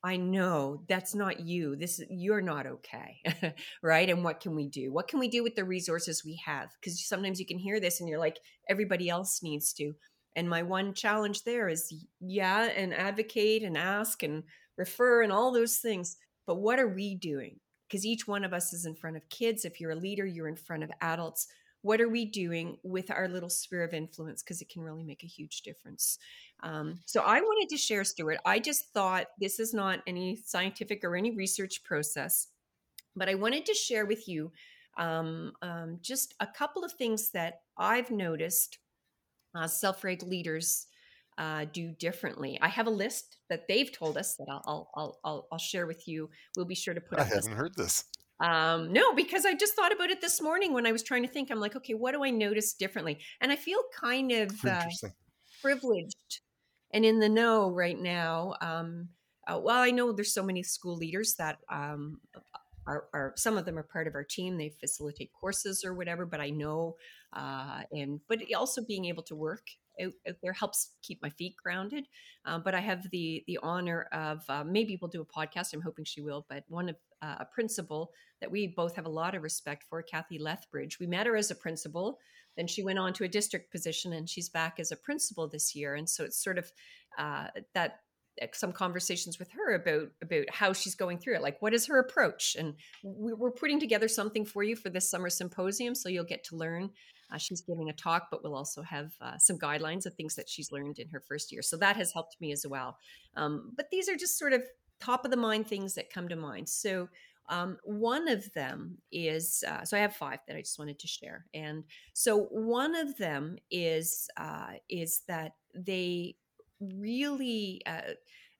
[0.05, 1.77] I know that's not you.
[1.77, 3.23] This you're not okay.
[3.83, 4.11] right?
[4.11, 4.93] And what can we do?
[4.93, 6.69] What can we do with the resources we have?
[6.83, 8.39] Cuz sometimes you can hear this and you're like
[8.69, 9.95] everybody else needs to.
[10.37, 11.91] And my one challenge there is
[12.21, 14.43] yeah, and advocate and ask and
[14.77, 16.19] refer and all those things.
[16.47, 17.61] But what are we doing?
[17.89, 19.65] Because each one of us is in front of kids.
[19.65, 21.47] If you're a leader, you're in front of adults
[21.85, 25.23] what are we doing with our little sphere of influence because it can really make
[25.23, 26.19] a huge difference
[26.63, 31.05] um, so i wanted to share stuart i just thought this is not any scientific
[31.05, 32.49] or any research process
[33.15, 34.51] but i wanted to share with you
[34.97, 38.79] um, um, just a couple of things that i've noticed
[39.55, 40.87] uh, self-reg leaders
[41.37, 42.57] uh, do differently.
[42.63, 46.07] I have a list that they've told us that I'll I'll I'll, I'll share with
[46.07, 46.31] you.
[46.57, 47.19] We'll be sure to put.
[47.19, 47.23] It.
[47.23, 47.59] I haven't this.
[47.59, 48.05] heard this.
[48.41, 51.29] Um, no, because I just thought about it this morning when I was trying to
[51.29, 51.51] think.
[51.51, 53.21] I'm like, okay, what do I notice differently?
[53.41, 54.87] And I feel kind of uh,
[55.63, 56.41] privileged
[56.93, 58.55] and in the know right now.
[58.61, 59.09] Um,
[59.47, 62.21] uh, well, I know there's so many school leaders that um,
[62.87, 64.57] are, are, some of them are part of our team.
[64.57, 66.27] They facilitate courses or whatever.
[66.27, 66.97] But I know,
[67.33, 69.67] uh, and but also being able to work
[70.03, 72.07] out, out there helps keep my feet grounded.
[72.45, 75.73] Um, but I have the the honor of uh, maybe we'll do a podcast.
[75.73, 76.47] I'm hoping she will.
[76.49, 80.03] But one of uh, a principal that we both have a lot of respect for,
[80.03, 80.99] Kathy Lethbridge.
[81.01, 82.19] We met her as a principal,
[82.57, 85.75] then she went on to a district position, and she's back as a principal this
[85.75, 85.95] year.
[85.95, 86.71] And so it's sort of
[87.19, 88.01] uh, that
[88.43, 91.87] uh, some conversations with her about about how she's going through it like what is
[91.87, 96.25] her approach and we're putting together something for you for this summer symposium so you'll
[96.25, 96.91] get to learn
[97.33, 100.49] uh, she's giving a talk but we'll also have uh, some guidelines of things that
[100.49, 102.99] she's learned in her first year so that has helped me as well
[103.37, 104.63] um, but these are just sort of
[105.01, 106.69] top of the mind things that come to mind.
[106.69, 107.09] So
[107.49, 111.07] um, one of them is uh, so I have five that I just wanted to
[111.07, 111.85] share, and
[112.15, 116.37] so one of them is uh, is that they
[116.81, 118.15] really uh,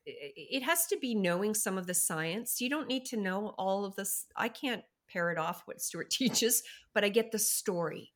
[0.05, 2.61] it has to be knowing some of the science.
[2.61, 4.27] You don't need to know all of this.
[4.37, 8.13] I can't parrot off what Stuart teaches, but I get the story.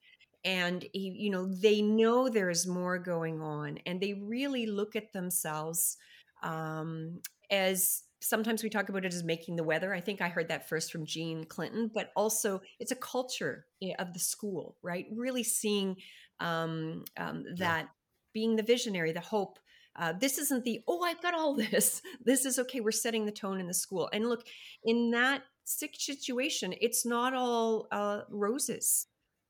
[0.48, 5.98] And, you know, they know there's more going on and they really look at themselves
[6.42, 9.92] um, as sometimes we talk about it as making the weather.
[9.92, 13.92] I think I heard that first from Jean Clinton, but also it's a culture eh,
[13.98, 15.04] of the school, right?
[15.14, 15.96] Really seeing
[16.40, 17.88] um, um, that yeah.
[18.32, 19.58] being the visionary, the hope.
[19.96, 22.00] Uh, this isn't the oh I've got all this.
[22.24, 22.80] This is okay.
[22.80, 24.08] We're setting the tone in the school.
[24.14, 24.46] And look,
[24.82, 29.08] in that sick situation, it's not all uh, roses.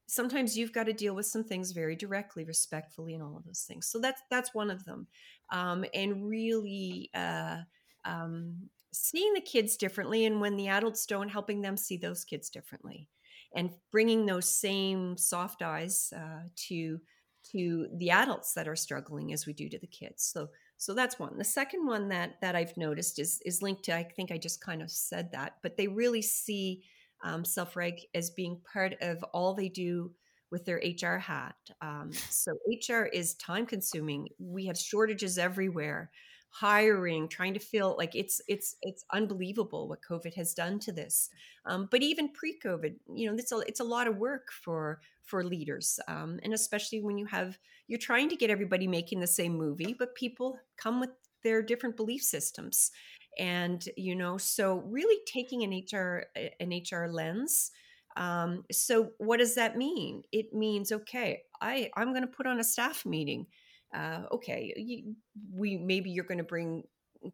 [0.08, 3.64] Sometimes you've got to deal with some things very directly, respectfully, and all of those
[3.68, 3.86] things.
[3.86, 5.06] So that's that's one of them.
[5.50, 7.10] Um, and really.
[7.14, 7.58] Uh,
[8.04, 12.48] um, seeing the kids differently and when the adults don't helping them see those kids
[12.48, 13.08] differently
[13.54, 17.00] and bringing those same soft eyes uh, to
[17.44, 21.18] to the adults that are struggling as we do to the kids so so that's
[21.18, 24.38] one the second one that that i've noticed is is linked to i think i
[24.38, 26.82] just kind of said that but they really see
[27.22, 30.10] um, self-reg as being part of all they do
[30.50, 32.52] with their hr hat um, so
[32.88, 34.28] hr is time consuming.
[34.38, 36.10] We have shortages everywhere
[36.50, 41.28] hiring trying to feel like it's it's it's unbelievable what covid has done to this
[41.66, 45.44] um, but even pre-covid you know it's a, it's a lot of work for for
[45.44, 49.52] leaders um, and especially when you have you're trying to get everybody making the same
[49.52, 51.10] movie but people come with
[51.44, 52.90] their different belief systems
[53.38, 56.24] and you know so really taking an hr
[56.60, 57.70] an hr lens
[58.16, 62.60] um, so what does that mean it means okay i i'm going to put on
[62.60, 63.46] a staff meeting
[63.94, 65.14] uh, okay, you,
[65.52, 66.84] we maybe you're going to bring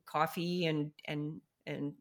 [0.06, 1.92] coffee and and and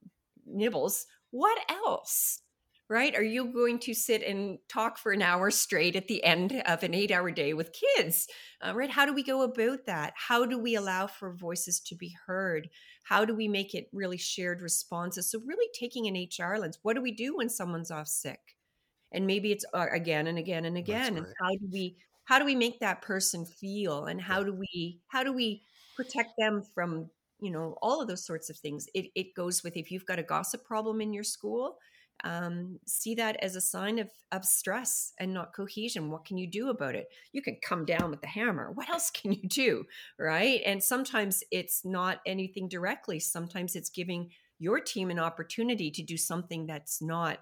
[0.46, 1.08] nibbles.
[1.32, 2.42] What else?
[2.90, 3.16] Right?
[3.16, 6.84] Are you going to sit and talk for an hour straight at the end of
[6.84, 8.28] an eight hour day with kids?
[8.62, 8.90] Uh, right?
[8.90, 10.14] How do we go about that?
[10.16, 12.70] How do we allow for voices to be heard?
[13.04, 15.32] How do we make it really shared responses?
[15.32, 16.80] So, really taking an HR lens.
[16.84, 18.40] What do we do when someone's off sick?
[19.12, 21.18] And maybe it's uh, again and again and again.
[21.18, 25.00] And how do we how do we make that person feel and how do we
[25.08, 25.64] how do we
[25.96, 29.76] protect them from you know all of those sorts of things it, it goes with
[29.76, 31.78] if you've got a gossip problem in your school
[32.24, 36.10] um, see that as a sign of, of stress and not cohesion.
[36.10, 37.08] What can you do about it?
[37.32, 38.72] You can come down with the hammer.
[38.72, 39.86] What else can you do?
[40.18, 40.62] Right?
[40.66, 43.20] And sometimes it's not anything directly.
[43.20, 47.40] Sometimes it's giving your team an opportunity to do something that's not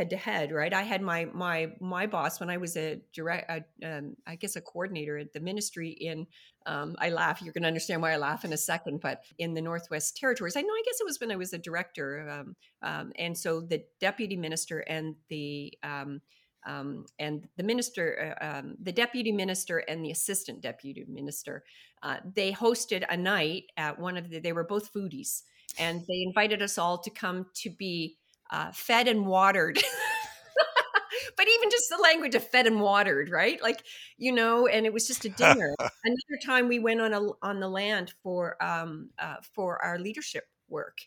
[0.00, 3.50] head to head right i had my my my boss when i was a direct
[3.84, 6.26] um, i guess a coordinator at the ministry in
[6.64, 9.52] um, i laugh you're going to understand why i laugh in a second but in
[9.52, 12.56] the northwest territories i know i guess it was when i was a director um,
[12.80, 16.22] um and so the deputy minister and the um,
[16.66, 21.64] um, and the minister, uh, the deputy minister, and the assistant deputy minister,
[22.02, 24.40] uh, they hosted a night at one of the.
[24.40, 25.44] They were both foodies,
[25.78, 28.18] and they invited us all to come to be
[28.50, 29.76] uh, fed and watered.
[31.36, 33.62] but even just the language of fed and watered, right?
[33.62, 33.82] Like,
[34.18, 35.74] you know, and it was just a dinner.
[36.04, 40.44] Another time we went on a on the land for um, uh, for our leadership
[40.68, 40.98] work,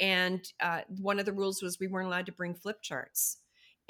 [0.00, 3.38] and uh, one of the rules was we weren't allowed to bring flip charts.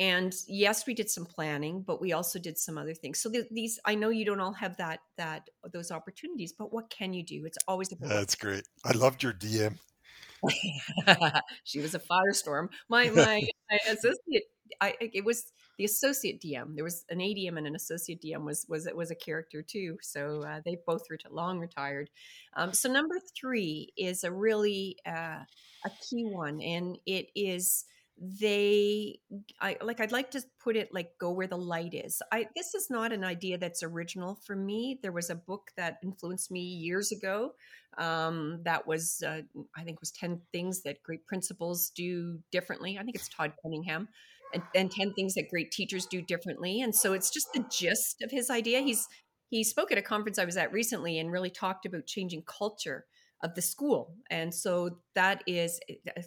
[0.00, 3.18] And yes, we did some planning, but we also did some other things.
[3.18, 6.88] So th- these, I know you don't all have that that those opportunities, but what
[6.88, 7.44] can you do?
[7.44, 8.62] It's always a that's great.
[8.84, 9.78] I loved your DM.
[11.64, 12.68] she was a firestorm.
[12.88, 14.44] My my, my associate,
[14.80, 16.74] I it was the associate DM.
[16.74, 19.98] There was an ADM and an associate DM was was it was a character too.
[20.02, 22.10] So uh, they both reti- long retired.
[22.56, 25.42] Um, so number three is a really uh,
[25.84, 27.84] a key one, and it is
[28.20, 29.18] they
[29.60, 32.20] i like i'd like to put it like go where the light is.
[32.32, 34.98] I this is not an idea that's original for me.
[35.02, 37.52] There was a book that influenced me years ago
[37.96, 39.42] um, that was uh,
[39.76, 42.98] i think was 10 things that great principals do differently.
[42.98, 44.08] I think it's todd cunningham
[44.52, 48.22] and, and 10 things that great teachers do differently and so it's just the gist
[48.22, 48.80] of his idea.
[48.80, 49.06] He's
[49.50, 53.06] he spoke at a conference i was at recently and really talked about changing culture
[53.42, 56.22] of the school and so that is eh,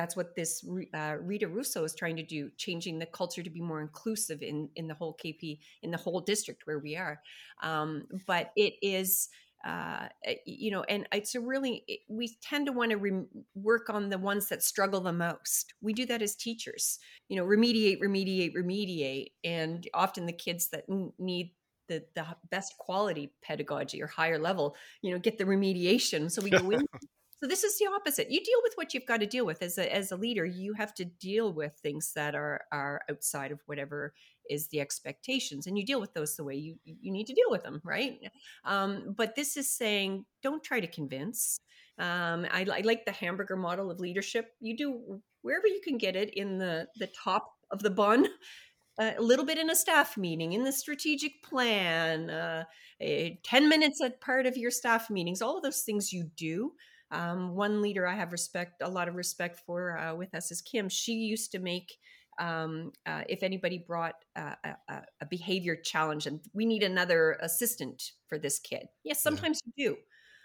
[0.00, 3.60] that's what this uh, Rita Russo is trying to do, changing the culture to be
[3.60, 7.20] more inclusive in in the whole KP in the whole district where we are.
[7.62, 9.28] Um, but it is.
[9.62, 10.08] Uh,
[10.46, 14.16] you know, and it's a really, we tend to want to re- work on the
[14.16, 15.74] ones that struggle the most.
[15.82, 16.98] We do that as teachers,
[17.28, 19.32] you know, remediate, remediate, remediate.
[19.44, 20.84] And often the kids that
[21.18, 21.50] need
[21.88, 26.30] the, the best quality pedagogy or higher level, you know, get the remediation.
[26.30, 26.86] So we go in
[27.40, 28.30] so this is the opposite.
[28.30, 30.44] You deal with what you've got to deal with as a as a leader.
[30.44, 34.12] You have to deal with things that are are outside of whatever
[34.50, 37.50] is the expectations, and you deal with those the way you you need to deal
[37.50, 38.18] with them, right?
[38.64, 41.58] Um, but this is saying, don't try to convince.
[41.98, 44.52] Um, I, I like the hamburger model of leadership.
[44.60, 48.26] You do wherever you can get it in the the top of the bun
[48.98, 52.64] a little bit in a staff meeting, in the strategic plan, uh,
[53.00, 56.72] 10 minutes at part of your staff meetings, all of those things you do.
[57.10, 60.62] Um, one leader I have respect, a lot of respect for uh, with us is
[60.62, 60.88] Kim.
[60.88, 61.92] She used to make,
[62.38, 64.56] um, uh, if anybody brought a,
[64.88, 68.86] a, a, behavior challenge and we need another assistant for this kid.
[69.04, 69.72] Yes, sometimes yeah.
[69.76, 69.96] you do.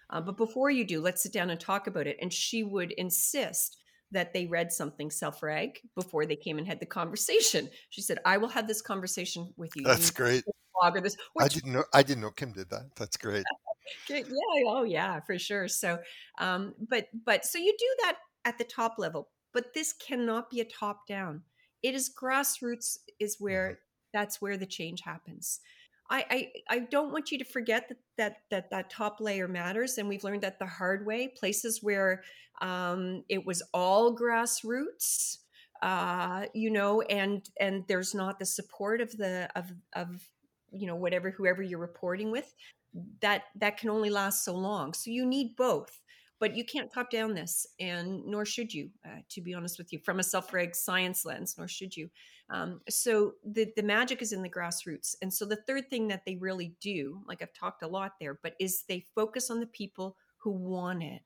[0.09, 2.17] Uh, but before you do, let's sit down and talk about it.
[2.21, 3.77] And she would insist
[4.11, 7.69] that they read something self-reg before they came and had the conversation.
[7.89, 10.43] She said, "I will have this conversation with you." That's you great.
[10.79, 11.15] Blog or this.
[11.33, 11.83] Which, I didn't know.
[11.93, 12.89] I didn't know Kim did that.
[12.97, 13.45] That's great.
[14.09, 14.23] Yeah.
[14.67, 15.67] Oh, yeah, for sure.
[15.67, 15.99] So,
[16.39, 20.61] um, but but so you do that at the top level, but this cannot be
[20.61, 21.41] a top down.
[21.83, 22.97] It is grassroots.
[23.19, 23.77] Is where mm-hmm.
[24.13, 25.59] that's where the change happens.
[26.09, 29.97] I, I, I don't want you to forget that, that that that top layer matters,
[29.97, 31.27] and we've learned that the hard way.
[31.27, 32.23] Places where
[32.61, 35.39] um, it was all grassroots,
[35.81, 40.29] uh, you know, and and there's not the support of the of of
[40.71, 42.53] you know whatever whoever you're reporting with.
[43.21, 44.93] That that can only last so long.
[44.93, 46.01] So you need both
[46.39, 49.91] but you can't top down this and nor should you uh, to be honest with
[49.93, 52.09] you from a self-reg science lens nor should you
[52.49, 56.23] um, so the, the magic is in the grassroots and so the third thing that
[56.25, 59.67] they really do like i've talked a lot there but is they focus on the
[59.67, 61.21] people who want it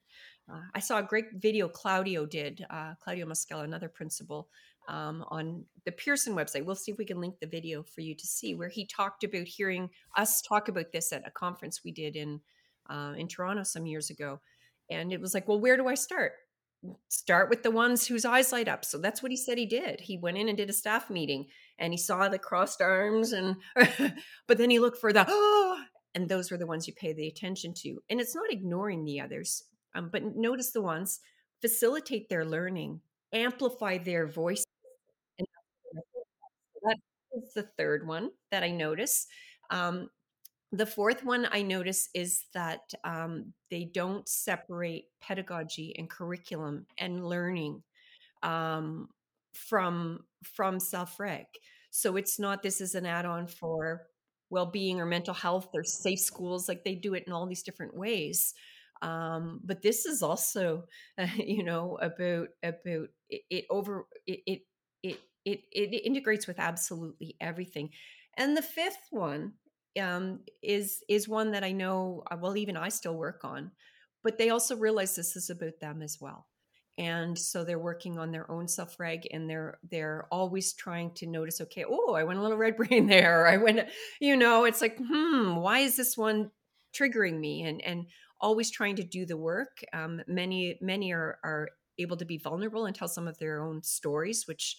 [0.51, 4.47] uh, i saw a great video claudio did uh, claudio Mosquella, another principal
[4.89, 8.13] um, on the pearson website we'll see if we can link the video for you
[8.13, 11.91] to see where he talked about hearing us talk about this at a conference we
[11.91, 12.41] did in
[12.89, 14.41] uh, in toronto some years ago
[14.89, 16.33] and it was like, well, where do I start?
[17.09, 18.85] Start with the ones whose eyes light up.
[18.85, 19.99] So that's what he said he did.
[19.99, 23.57] He went in and did a staff meeting and he saw the crossed arms and
[24.47, 25.83] but then he looked for the oh
[26.15, 28.01] and those were the ones you pay the attention to.
[28.09, 29.63] And it's not ignoring the others,
[29.93, 31.19] um, but notice the ones
[31.61, 33.01] facilitate their learning,
[33.33, 34.63] amplify their voice.
[37.35, 39.27] Is the third one that I notice.
[39.69, 40.09] Um,
[40.71, 47.25] the fourth one I notice is that um, they don't separate pedagogy and curriculum and
[47.27, 47.83] learning
[48.43, 49.09] um,
[49.53, 51.45] from from self-reg.
[51.91, 54.07] So it's not this is an add-on for
[54.49, 57.95] well-being or mental health or safe schools like they do it in all these different
[57.95, 58.53] ways.
[59.01, 60.85] Um, but this is also,
[61.17, 64.61] uh, you know, about about it, it over it, it
[65.03, 67.89] it it it integrates with absolutely everything.
[68.37, 69.53] And the fifth one
[69.99, 72.23] um, is is one that I know.
[72.29, 73.71] Uh, well, even I still work on,
[74.23, 76.47] but they also realize this is about them as well,
[76.97, 81.27] and so they're working on their own self reg, and they're they're always trying to
[81.27, 81.61] notice.
[81.61, 83.47] Okay, oh, I went a little red brain there.
[83.47, 86.51] I went, you know, it's like, hmm, why is this one
[86.93, 87.63] triggering me?
[87.63, 88.05] And and
[88.41, 89.83] always trying to do the work.
[89.93, 93.83] Um, many many are are able to be vulnerable and tell some of their own
[93.83, 94.77] stories, which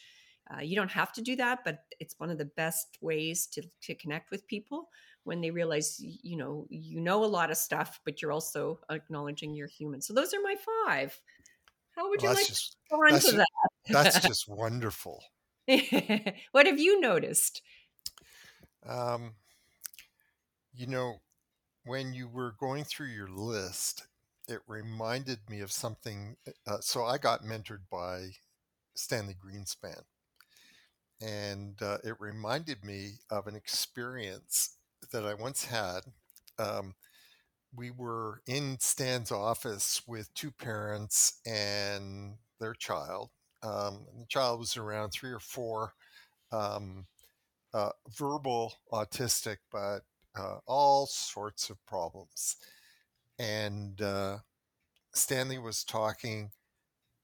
[0.53, 3.63] uh, you don't have to do that, but it's one of the best ways to,
[3.83, 4.89] to connect with people
[5.25, 9.55] when they realize, you know, you know a lot of stuff, but you're also acknowledging
[9.55, 10.01] you're human.
[10.01, 11.19] So those are my five.
[11.95, 13.47] How would well, you like just, to go into that?
[13.89, 15.23] that's just wonderful.
[16.53, 17.63] what have you noticed?
[18.87, 19.35] Um,
[20.75, 21.21] you know,
[21.85, 24.07] when you were going through your list,
[24.49, 26.37] it reminded me of something.
[26.67, 28.31] Uh, so I got mentored by
[28.97, 30.03] Stanley Greenspan
[31.21, 34.77] and uh, it reminded me of an experience
[35.13, 36.01] that I once had.
[36.59, 36.95] Um,
[37.75, 43.31] we were in Stan's office with two parents and their child.
[43.63, 45.95] Um, the child was around three or four,
[46.51, 47.07] um,
[47.73, 50.01] uh, verbal autistic, but
[50.37, 52.57] uh, all sorts of problems.
[53.39, 54.39] And uh,
[55.15, 56.51] Stanley was talking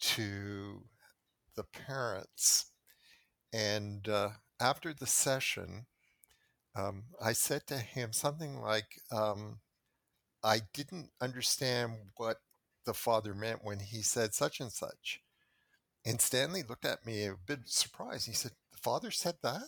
[0.01, 0.82] to
[1.57, 2.66] the parents
[3.57, 4.30] and uh,
[4.61, 5.86] after the session,
[6.76, 9.61] um, I said to him something like, um,
[10.44, 12.38] I didn't understand what
[12.86, 15.20] the father meant when he said such and such.
[16.07, 18.26] And Stanley looked at me a bit surprised.
[18.26, 19.64] He said, The father said that?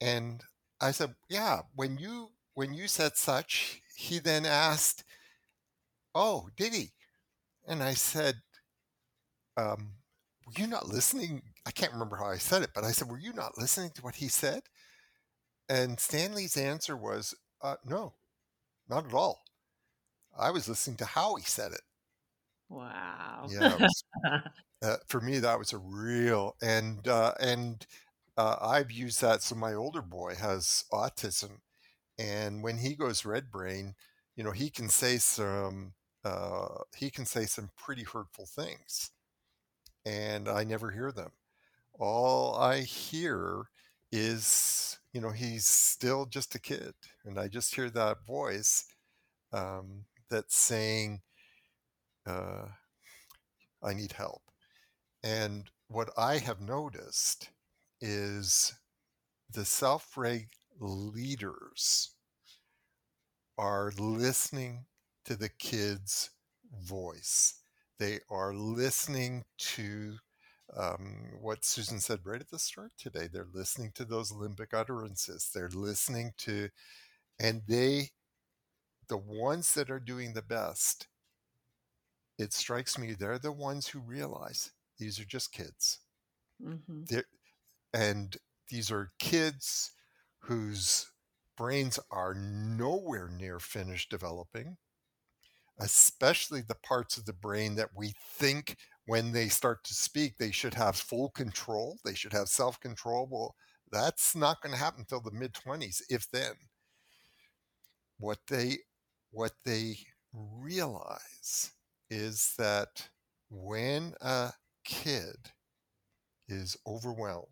[0.00, 0.42] And
[0.80, 5.04] I said, Yeah, when you when you said such, he then asked,
[6.14, 6.92] Oh, did he?
[7.66, 8.42] And I said,
[9.56, 9.92] um,
[10.46, 11.42] were you not listening?
[11.66, 14.02] I can't remember how I said it, but I said, were you not listening to
[14.02, 14.62] what he said?
[15.68, 18.14] And Stanley's answer was, uh, no,
[18.88, 19.42] not at all.
[20.38, 21.82] I was listening to how he said it.
[22.68, 23.48] Wow.
[23.50, 23.76] Yeah.
[23.76, 24.04] Was,
[24.82, 27.86] uh, for me, that was a real, and, uh, and,
[28.36, 29.42] uh, I've used that.
[29.42, 31.60] So my older boy has autism,
[32.18, 33.94] and when he goes red brain,
[34.36, 35.94] you know, he can say some
[36.24, 39.10] uh, he can say some pretty hurtful things,
[40.06, 41.32] and I never hear them.
[41.98, 43.64] All I hear
[44.10, 48.84] is, you know, he's still just a kid, and I just hear that voice
[49.52, 51.22] um, that's saying,
[52.26, 52.66] uh,
[53.82, 54.50] "I need help."
[55.22, 57.50] And what I have noticed
[58.00, 58.74] is
[59.50, 62.16] the self reg leaders
[63.58, 64.84] are listening
[65.24, 66.30] to the kids'
[66.82, 67.54] voice.
[67.98, 70.18] They are listening to
[70.76, 73.28] um, what Susan said right at the start today.
[73.30, 75.50] They're listening to those limbic utterances.
[75.54, 76.68] They're listening to,
[77.38, 78.10] and they,
[79.08, 81.08] the ones that are doing the best,
[82.38, 86.00] it strikes me they're the ones who realize these are just kids.
[86.64, 87.18] Mm-hmm.
[87.94, 88.36] And
[88.68, 89.90] these are kids
[90.38, 91.10] whose
[91.56, 94.76] brains are nowhere near finished developing,
[95.78, 98.76] especially the parts of the brain that we think
[99.06, 103.28] when they start to speak, they should have full control, they should have self control.
[103.30, 103.54] Well,
[103.90, 106.54] that's not going to happen until the mid 20s, if then.
[108.18, 108.78] What they
[109.32, 109.98] what they
[110.32, 111.72] realize
[112.08, 113.10] is that
[113.50, 115.52] when a kid
[116.48, 117.48] is overwhelmed,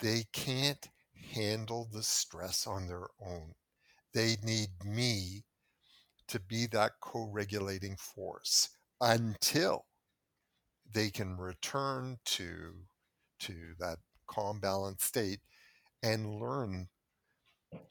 [0.00, 0.88] they can't
[1.34, 3.54] handle the stress on their own.
[4.14, 5.44] They need me
[6.28, 8.70] to be that co regulating force
[9.00, 9.86] until
[10.90, 12.74] they can return to,
[13.40, 15.40] to that calm, balanced state
[16.02, 16.88] and learn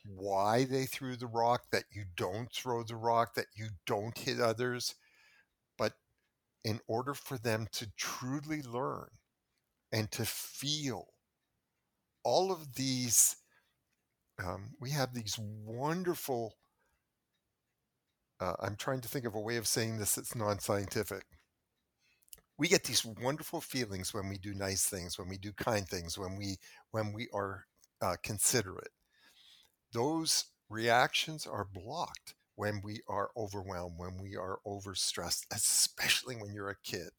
[0.05, 4.39] why they threw the rock, that you don't throw the rock, that you don't hit
[4.39, 4.95] others.
[5.77, 5.93] But
[6.63, 9.09] in order for them to truly learn
[9.91, 11.07] and to feel
[12.23, 13.37] all of these,
[14.43, 16.55] um, we have these wonderful.
[18.39, 21.25] Uh, I'm trying to think of a way of saying this that's non scientific.
[22.57, 26.17] We get these wonderful feelings when we do nice things, when we do kind things,
[26.17, 26.57] when we
[26.91, 27.65] when we are
[28.01, 28.91] uh, considerate.
[29.91, 36.69] Those reactions are blocked when we are overwhelmed, when we are overstressed, especially when you're
[36.69, 37.11] a kid.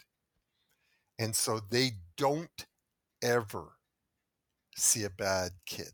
[1.19, 2.67] And so they don't
[3.23, 3.79] ever
[4.77, 5.93] see a bad kid.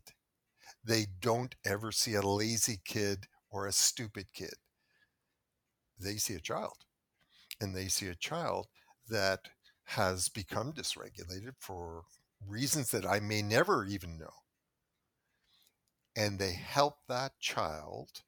[0.83, 4.55] They don't ever see a lazy kid or a stupid kid.
[5.99, 6.77] They see a child.
[7.61, 8.67] And they see a child
[9.09, 9.39] that
[9.85, 12.03] has become dysregulated for
[12.45, 14.33] reasons that I may never even know.
[16.15, 18.23] And they help that child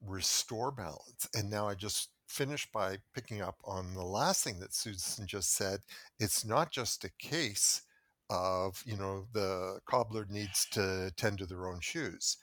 [0.00, 1.28] restore balance.
[1.34, 5.54] And now I just finished by picking up on the last thing that Susan just
[5.54, 5.80] said.
[6.18, 7.82] It's not just a case
[8.30, 12.38] of you know the cobbler needs to tend to their own shoes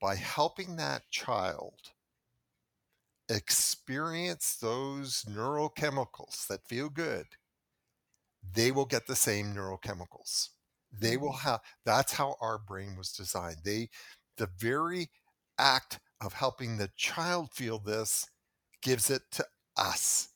[0.00, 1.90] by helping that child
[3.28, 7.26] experience those neurochemicals that feel good
[8.54, 10.48] they will get the same neurochemicals
[10.92, 11.48] they will mm-hmm.
[11.48, 13.88] have that's how our brain was designed they
[14.36, 15.08] the very
[15.58, 18.28] act of helping the child feel this
[18.82, 19.44] gives it to
[19.76, 20.28] us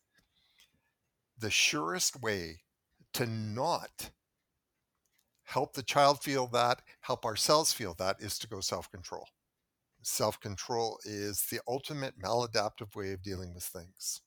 [1.39, 2.61] the surest way
[3.13, 4.11] to not
[5.47, 9.27] help the child feel that, help ourselves feel that is to go self control.
[10.09, 14.21] Self control is the ultimate maladaptive way of dealing with things.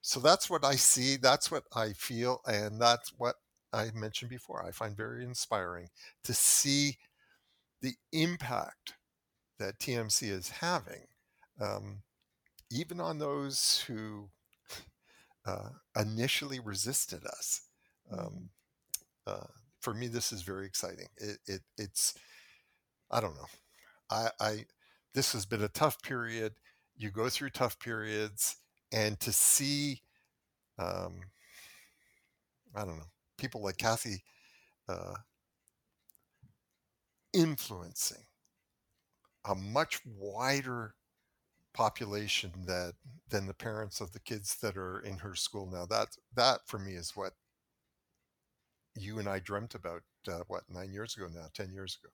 [0.00, 3.34] So that's what I see, that's what I feel, and that's what
[3.70, 4.64] I mentioned before.
[4.64, 5.88] I find very inspiring
[6.22, 6.96] to see
[7.82, 8.94] the impact
[9.58, 11.02] that TMC is having,
[11.60, 12.02] um,
[12.70, 14.30] even on those who
[15.44, 15.68] uh,
[16.00, 17.60] initially resisted us.
[18.10, 18.48] Um,
[19.26, 19.48] uh,
[19.82, 21.08] for me, this is very exciting.
[21.18, 22.14] It, it it's,
[23.10, 23.48] I don't know.
[24.10, 24.64] I, I,
[25.14, 26.54] this has been a tough period.
[26.96, 28.56] You go through tough periods
[28.92, 30.00] and to see,
[30.78, 31.14] um,
[32.74, 34.22] I don't know, people like Kathy,
[34.88, 35.14] uh,
[37.34, 38.24] influencing
[39.46, 40.94] a much wider
[41.74, 42.94] population that
[43.30, 46.78] than the parents of the kids that are in her school now that that for
[46.78, 47.34] me is what
[48.96, 52.10] you and I dreamt about uh, what nine years ago now, ten years ago.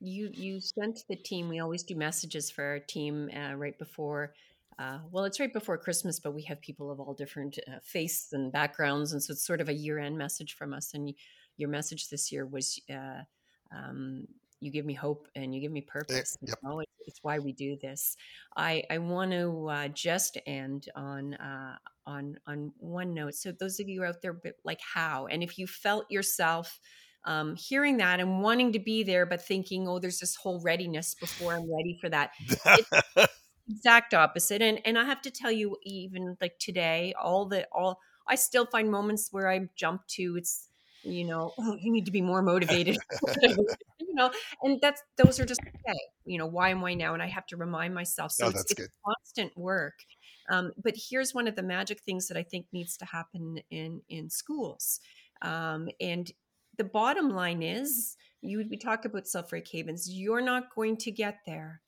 [0.00, 1.48] You you sent the team.
[1.48, 4.34] We always do messages for our team uh, right before.
[4.78, 8.32] Uh, well, it's right before Christmas, but we have people of all different uh, faiths
[8.32, 10.94] and backgrounds, and so it's sort of a year-end message from us.
[10.94, 11.12] And
[11.58, 13.22] your message this year was uh,
[13.76, 14.26] um,
[14.60, 16.36] you give me hope and you give me eh, purpose.
[16.42, 16.58] Yep.
[16.62, 18.16] You know, it's, why we do this.
[18.56, 21.76] I, I want to uh, just end on uh,
[22.06, 23.34] on on one note.
[23.34, 26.78] So those of you out there, like how, and if you felt yourself
[27.24, 31.14] um, hearing that and wanting to be there, but thinking, oh, there's this whole readiness
[31.14, 32.30] before I'm ready for that.
[33.68, 38.00] Exact opposite and and i have to tell you even like today all the all
[38.26, 40.66] i still find moments where i jump to it's
[41.04, 42.98] you know oh you need to be more motivated
[43.42, 44.28] you know
[44.62, 47.46] and that's those are just okay you know why am i now and i have
[47.46, 48.90] to remind myself so No, it's, that's it's good.
[49.06, 49.94] constant work
[50.50, 54.02] um, but here's one of the magic things that i think needs to happen in
[54.08, 54.98] in schools
[55.42, 56.32] um, and
[56.78, 61.38] the bottom line is you we talk about self-reg havens you're not going to get
[61.46, 61.80] there.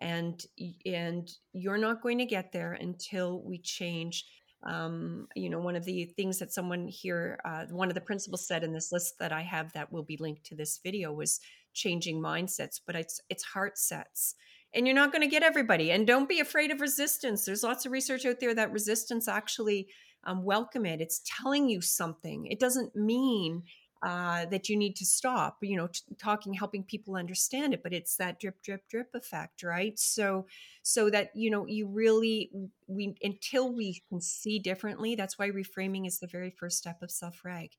[0.00, 0.40] And
[0.86, 4.24] and you're not going to get there until we change
[4.64, 8.46] um, you know one of the things that someone here uh, one of the principals
[8.46, 11.40] said in this list that i have that will be linked to this video was
[11.74, 14.34] changing mindsets but it's it's heart sets.
[14.74, 15.90] And you're not going to get everybody.
[15.90, 17.46] And don't be afraid of resistance.
[17.46, 19.88] There's lots of research out there that resistance actually
[20.24, 21.00] um, welcome it.
[21.00, 22.46] It's telling you something.
[22.46, 23.62] It doesn't mean
[24.02, 27.92] uh, that you need to stop you know t- talking helping people understand it but
[27.92, 29.98] it's that drip drip drip effect right?
[29.98, 30.46] So
[30.82, 32.50] so that you know you really
[32.86, 37.10] we until we can see differently that's why reframing is the very first step of
[37.10, 37.70] self-reg.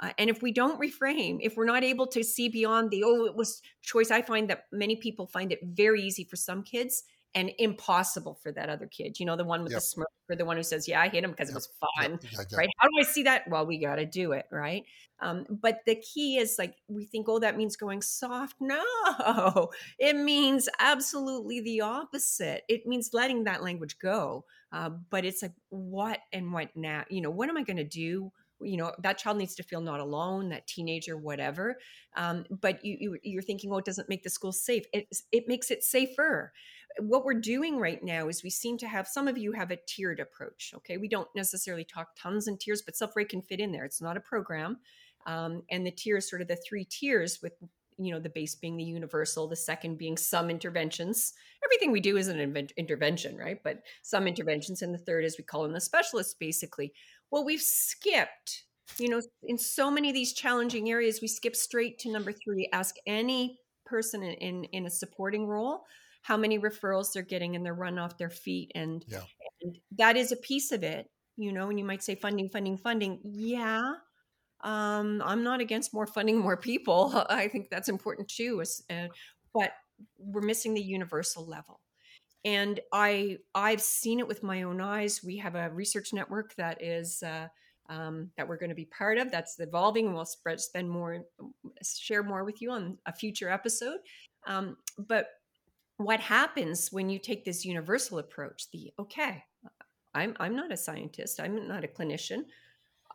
[0.00, 3.24] Uh, and if we don't reframe if we're not able to see beyond the oh
[3.24, 7.04] it was choice i find that many people find it very easy for some kids
[7.34, 9.78] and impossible for that other kid you know the one with Yep.
[9.78, 12.18] the smirk or the one who says yeah i hit him because it was fun
[12.22, 14.84] Yep, right how do i see that well we got to do it right
[15.20, 18.56] um, but the key is like we think, oh, that means going soft.
[18.60, 22.64] No, it means absolutely the opposite.
[22.68, 24.44] It means letting that language go.
[24.72, 27.04] Uh, but it's like, what and what now?
[27.08, 28.32] You know, what am I going to do?
[28.60, 31.76] You know, that child needs to feel not alone, that teenager, whatever.
[32.16, 34.84] Um, but you, you, you're thinking, oh, it doesn't make the school safe.
[34.92, 36.52] It, it makes it safer.
[36.98, 39.78] What we're doing right now is we seem to have some of you have a
[39.86, 40.96] tiered approach okay?
[40.96, 43.84] We don't necessarily talk tons and tiers but self-reg can fit in there.
[43.84, 44.78] It's not a program
[45.26, 47.52] um, and the tiers sort of the three tiers with
[47.98, 51.32] you know the base being the universal the second being some interventions.
[51.64, 53.58] Everything we do is an intervention right?
[53.62, 56.92] But some interventions and the third is we call them the specialists basically
[57.30, 58.64] well we've skipped
[58.98, 62.68] you know in so many of these challenging areas we skip straight to number three
[62.72, 65.84] ask any person in in, in a supporting role
[66.22, 69.22] how many referrals they're getting and they're run off their feet and, Yeah.
[69.62, 72.76] and that is a piece of it you know and you might say funding funding
[72.78, 73.94] funding yeah
[74.62, 77.12] um, I'm not against more funding, more people.
[77.28, 78.62] I think that's important too.
[78.90, 79.08] Uh,
[79.54, 79.72] but
[80.18, 81.80] we're missing the universal level.
[82.46, 85.20] And I I've seen it with my own eyes.
[85.22, 87.48] We have a research network that is uh,
[87.90, 89.30] um, that we're going to be part of.
[89.30, 91.24] That's evolving, and we'll spread, spend more,
[91.82, 93.98] share more with you on a future episode.
[94.46, 95.26] Um, but
[95.98, 98.70] what happens when you take this universal approach?
[98.70, 99.44] The okay,
[100.14, 101.40] I'm I'm not a scientist.
[101.40, 102.44] I'm not a clinician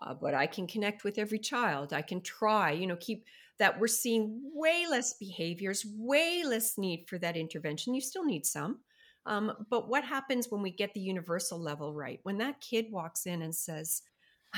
[0.02, 1.94] uh, but I can connect with every child.
[1.94, 3.26] I can try, you know, keep
[3.60, 7.94] that we're seeing way less behaviors, way less need for that intervention.
[7.94, 8.80] You still need some.
[9.26, 12.20] Um, but what happens when we get the universal level right?
[12.24, 14.02] When that kid walks in and says,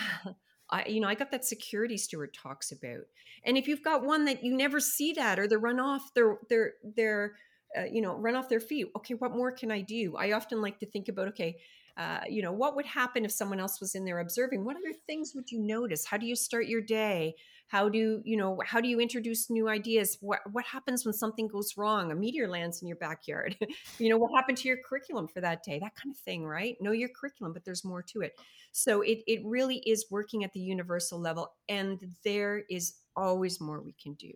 [0.70, 3.01] I, you know, I got that security Stuart talks about.
[3.45, 6.38] And if you've got one that you never see that or they run off their,
[6.49, 7.34] their,
[7.78, 8.88] uh, you know, run off their feet.
[8.97, 10.16] Okay, what more can I do?
[10.16, 11.57] I often like to think about, okay,
[11.97, 14.64] uh, you know, what would happen if someone else was in there observing?
[14.66, 16.05] What other things would you notice?
[16.05, 17.36] How do you start your day?
[17.68, 18.59] How do you know?
[18.66, 20.18] How do you introduce new ideas?
[20.22, 22.11] What what happens when something goes wrong?
[22.11, 23.55] A meteor lands in your backyard.
[23.99, 25.80] you know, what happened to your curriculum for that day?
[25.80, 26.76] That kind of thing, right?
[26.80, 28.34] Know your curriculum, but there's more to it.
[28.72, 33.82] So it it really is working at the universal level, and there is always more
[33.82, 34.32] we can do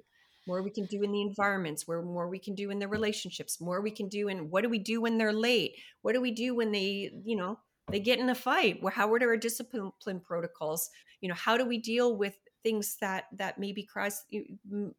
[0.47, 3.59] more we can do in the environments where more we can do in the relationships
[3.59, 6.31] more we can do in what do we do when they're late what do we
[6.31, 7.59] do when they you know
[7.91, 9.91] they get in a fight how are our discipline
[10.23, 10.89] protocols
[11.21, 12.37] you know how do we deal with
[12.67, 14.25] things that that maybe Christ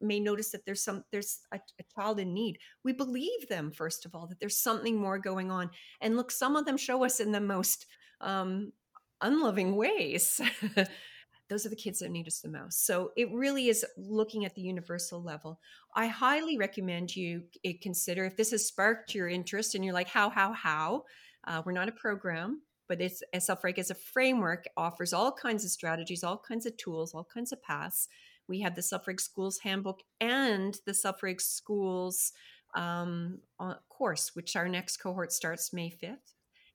[0.01, 4.07] may notice that there's some there's a, a child in need we believe them first
[4.07, 5.69] of all that there's something more going on
[6.01, 7.85] and look some of them show us in the most
[8.21, 8.71] um
[9.21, 10.41] unloving ways
[11.49, 12.85] those are the kids that need us the most.
[12.85, 15.59] So it really is looking at the universal level.
[15.95, 17.41] I highly recommend you
[17.81, 21.05] consider if this has sparked your interest and you're like, how, how, how?
[21.47, 25.71] Uh, we're not a program, but it's Self-Reg as a framework offers all kinds of
[25.71, 28.09] strategies, all kinds of tools, all kinds of paths.
[28.47, 32.33] We have the Self-Reg Schools Handbook and the Self-Reg Schools
[32.75, 33.39] um,
[33.87, 36.33] course, which our next cohort starts May 5th.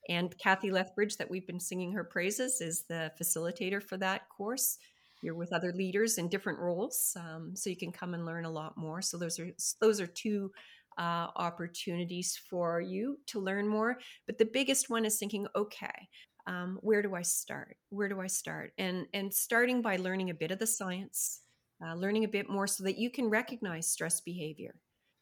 [0.08, 4.78] And Kathy Lethbridge, that we've been singing her praises, is the facilitator for that course.
[5.22, 8.50] You're with other leaders in different roles, um, so you can come and learn a
[8.50, 9.00] lot more.
[9.00, 9.48] So those are
[9.80, 10.52] those are two
[10.98, 13.98] uh, opportunities for you to learn more.
[14.26, 16.08] But the biggest one is thinking, okay,
[16.46, 17.76] um, where do I start?
[17.90, 18.72] Where do I start?
[18.78, 21.40] And and starting by learning a bit of the science,
[21.84, 24.74] uh, learning a bit more, so that you can recognize stress behavior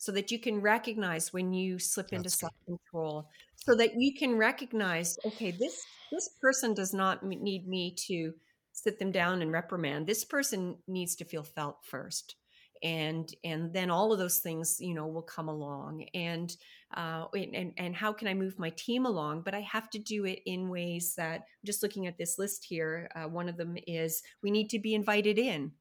[0.03, 2.51] so that you can recognize when you slip into That's good.
[2.67, 8.33] self-control so that you can recognize okay this this person does not need me to
[8.73, 12.35] sit them down and reprimand this person needs to feel felt first
[12.83, 16.57] and and then all of those things you know will come along and
[16.95, 19.43] uh, and and how can I move my team along?
[19.43, 23.09] But I have to do it in ways that just looking at this list here.
[23.15, 25.73] Uh, one of them is we need to be invited in.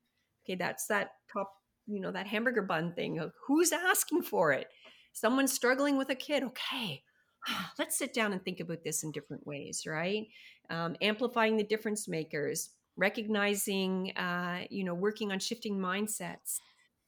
[0.45, 1.53] Okay, that's that top
[1.87, 3.19] you know that hamburger bun thing.
[3.19, 4.67] of Who's asking for it?
[5.13, 6.43] Someone's struggling with a kid.
[6.43, 7.03] Okay,
[7.79, 10.27] let's sit down and think about this in different ways, right?
[10.69, 16.59] Um, amplifying the difference makers, recognizing, uh, you know, working on shifting mindsets,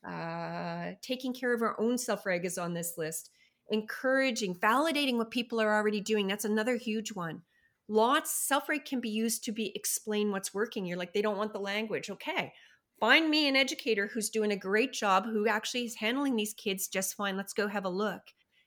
[0.07, 3.29] uh, taking care of our own self reg is on this list
[3.69, 6.27] encouraging, validating what people are already doing.
[6.27, 7.41] That's another huge one.
[7.87, 10.85] Lots self reg can be used to be explain what's working.
[10.85, 12.09] You're like, they don't want the language.
[12.09, 12.53] Okay.
[12.99, 16.87] Find me an educator who's doing a great job, who actually is handling these kids
[16.87, 17.35] just fine.
[17.35, 18.21] Let's go have a look.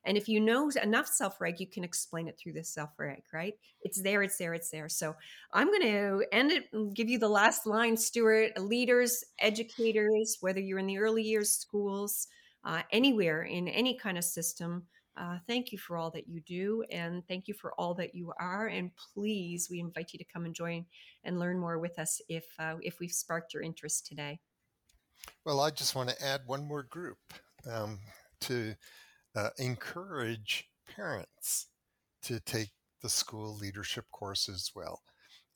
[0.06, 3.22] And if you know enough self reg, you can explain it through this self reg,
[3.32, 3.54] right?
[3.82, 4.88] It's there, it's there, it's there.
[4.88, 5.14] So
[5.52, 8.58] I'm going to end it and give you the last line, Stuart.
[8.58, 12.28] Leaders, educators, whether you're in the early years schools,
[12.64, 14.84] uh, anywhere in any kind of system.
[15.16, 18.32] Uh, thank you for all that you do, and thank you for all that you
[18.38, 18.66] are.
[18.66, 20.84] And please, we invite you to come and join
[21.24, 24.38] and learn more with us if uh, if we've sparked your interest today.
[25.44, 27.18] Well, I just want to add one more group
[27.70, 27.98] um,
[28.42, 28.74] to
[29.36, 31.66] uh, encourage parents
[32.22, 32.70] to take
[33.02, 35.02] the school leadership course as well.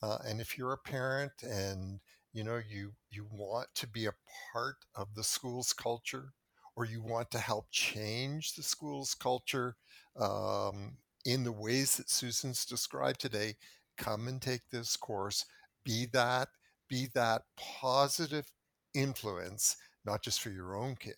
[0.03, 2.01] Uh, and if you're a parent and
[2.33, 4.15] you know you you want to be a
[4.53, 6.33] part of the school's culture
[6.77, 9.77] or you want to help change the school's culture
[10.19, 13.57] um, in the ways that Susan's described today,
[13.99, 15.45] come and take this course.
[15.85, 16.49] Be that,
[16.89, 18.51] be that positive
[18.95, 21.17] influence, not just for your own kid,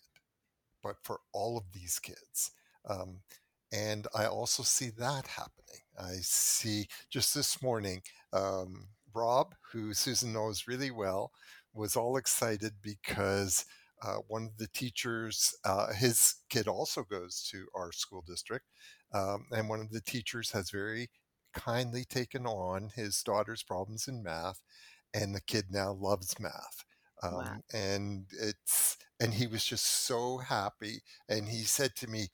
[0.83, 2.51] but for all of these kids.
[2.87, 3.21] Um,
[3.71, 5.81] and I also see that happening.
[5.99, 11.31] I see just this morning, um, Rob, who Susan knows really well,
[11.73, 13.65] was all excited because
[14.03, 18.65] uh, one of the teachers, uh, his kid also goes to our school district,
[19.13, 21.09] um, and one of the teachers has very
[21.53, 24.61] kindly taken on his daughter's problems in math,
[25.13, 26.83] and the kid now loves math.
[27.21, 27.57] Um, wow.
[27.73, 32.27] And it's and he was just so happy, and he said to me,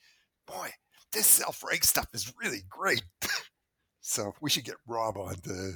[0.48, 0.72] "Boy,
[1.14, 3.06] this self-reg stuff is really great."
[4.02, 5.74] so we should get Rob on to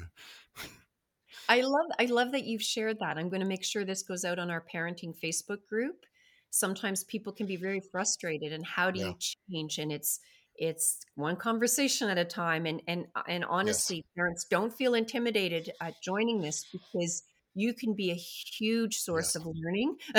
[1.49, 3.18] I love I love that you've shared that.
[3.18, 6.05] I'm going to make sure this goes out on our parenting Facebook group.
[6.49, 9.07] Sometimes people can be very frustrated and how do yeah.
[9.07, 9.16] you
[9.51, 10.20] change and it's
[10.55, 14.05] it's one conversation at a time and and and honestly yes.
[14.16, 17.24] parents don't feel intimidated at joining this because
[17.55, 19.35] you can be a huge source yes.
[19.35, 19.97] of learning.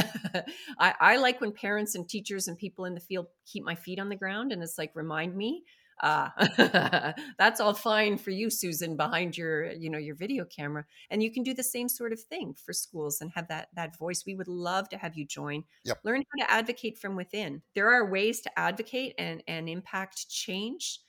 [0.79, 3.99] I, I like when parents and teachers and people in the field keep my feet
[3.99, 5.65] on the ground and it's like remind me
[6.03, 6.29] uh,
[7.39, 11.31] that's all fine for you susan behind your you know your video camera and you
[11.31, 14.35] can do the same sort of thing for schools and have that that voice we
[14.35, 15.99] would love to have you join yep.
[16.05, 21.01] learn how to advocate from within there are ways to advocate and and impact change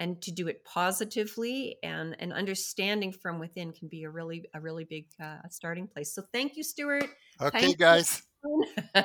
[0.00, 4.60] and to do it positively and and understanding from within can be a really a
[4.60, 7.06] really big uh, starting place so thank you stuart
[7.40, 8.22] okay thank guys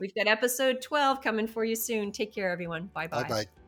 [0.00, 2.12] We've got episode 12 coming for you soon.
[2.12, 2.90] Take care, everyone.
[2.94, 3.22] Bye bye.
[3.22, 3.61] Bye bye.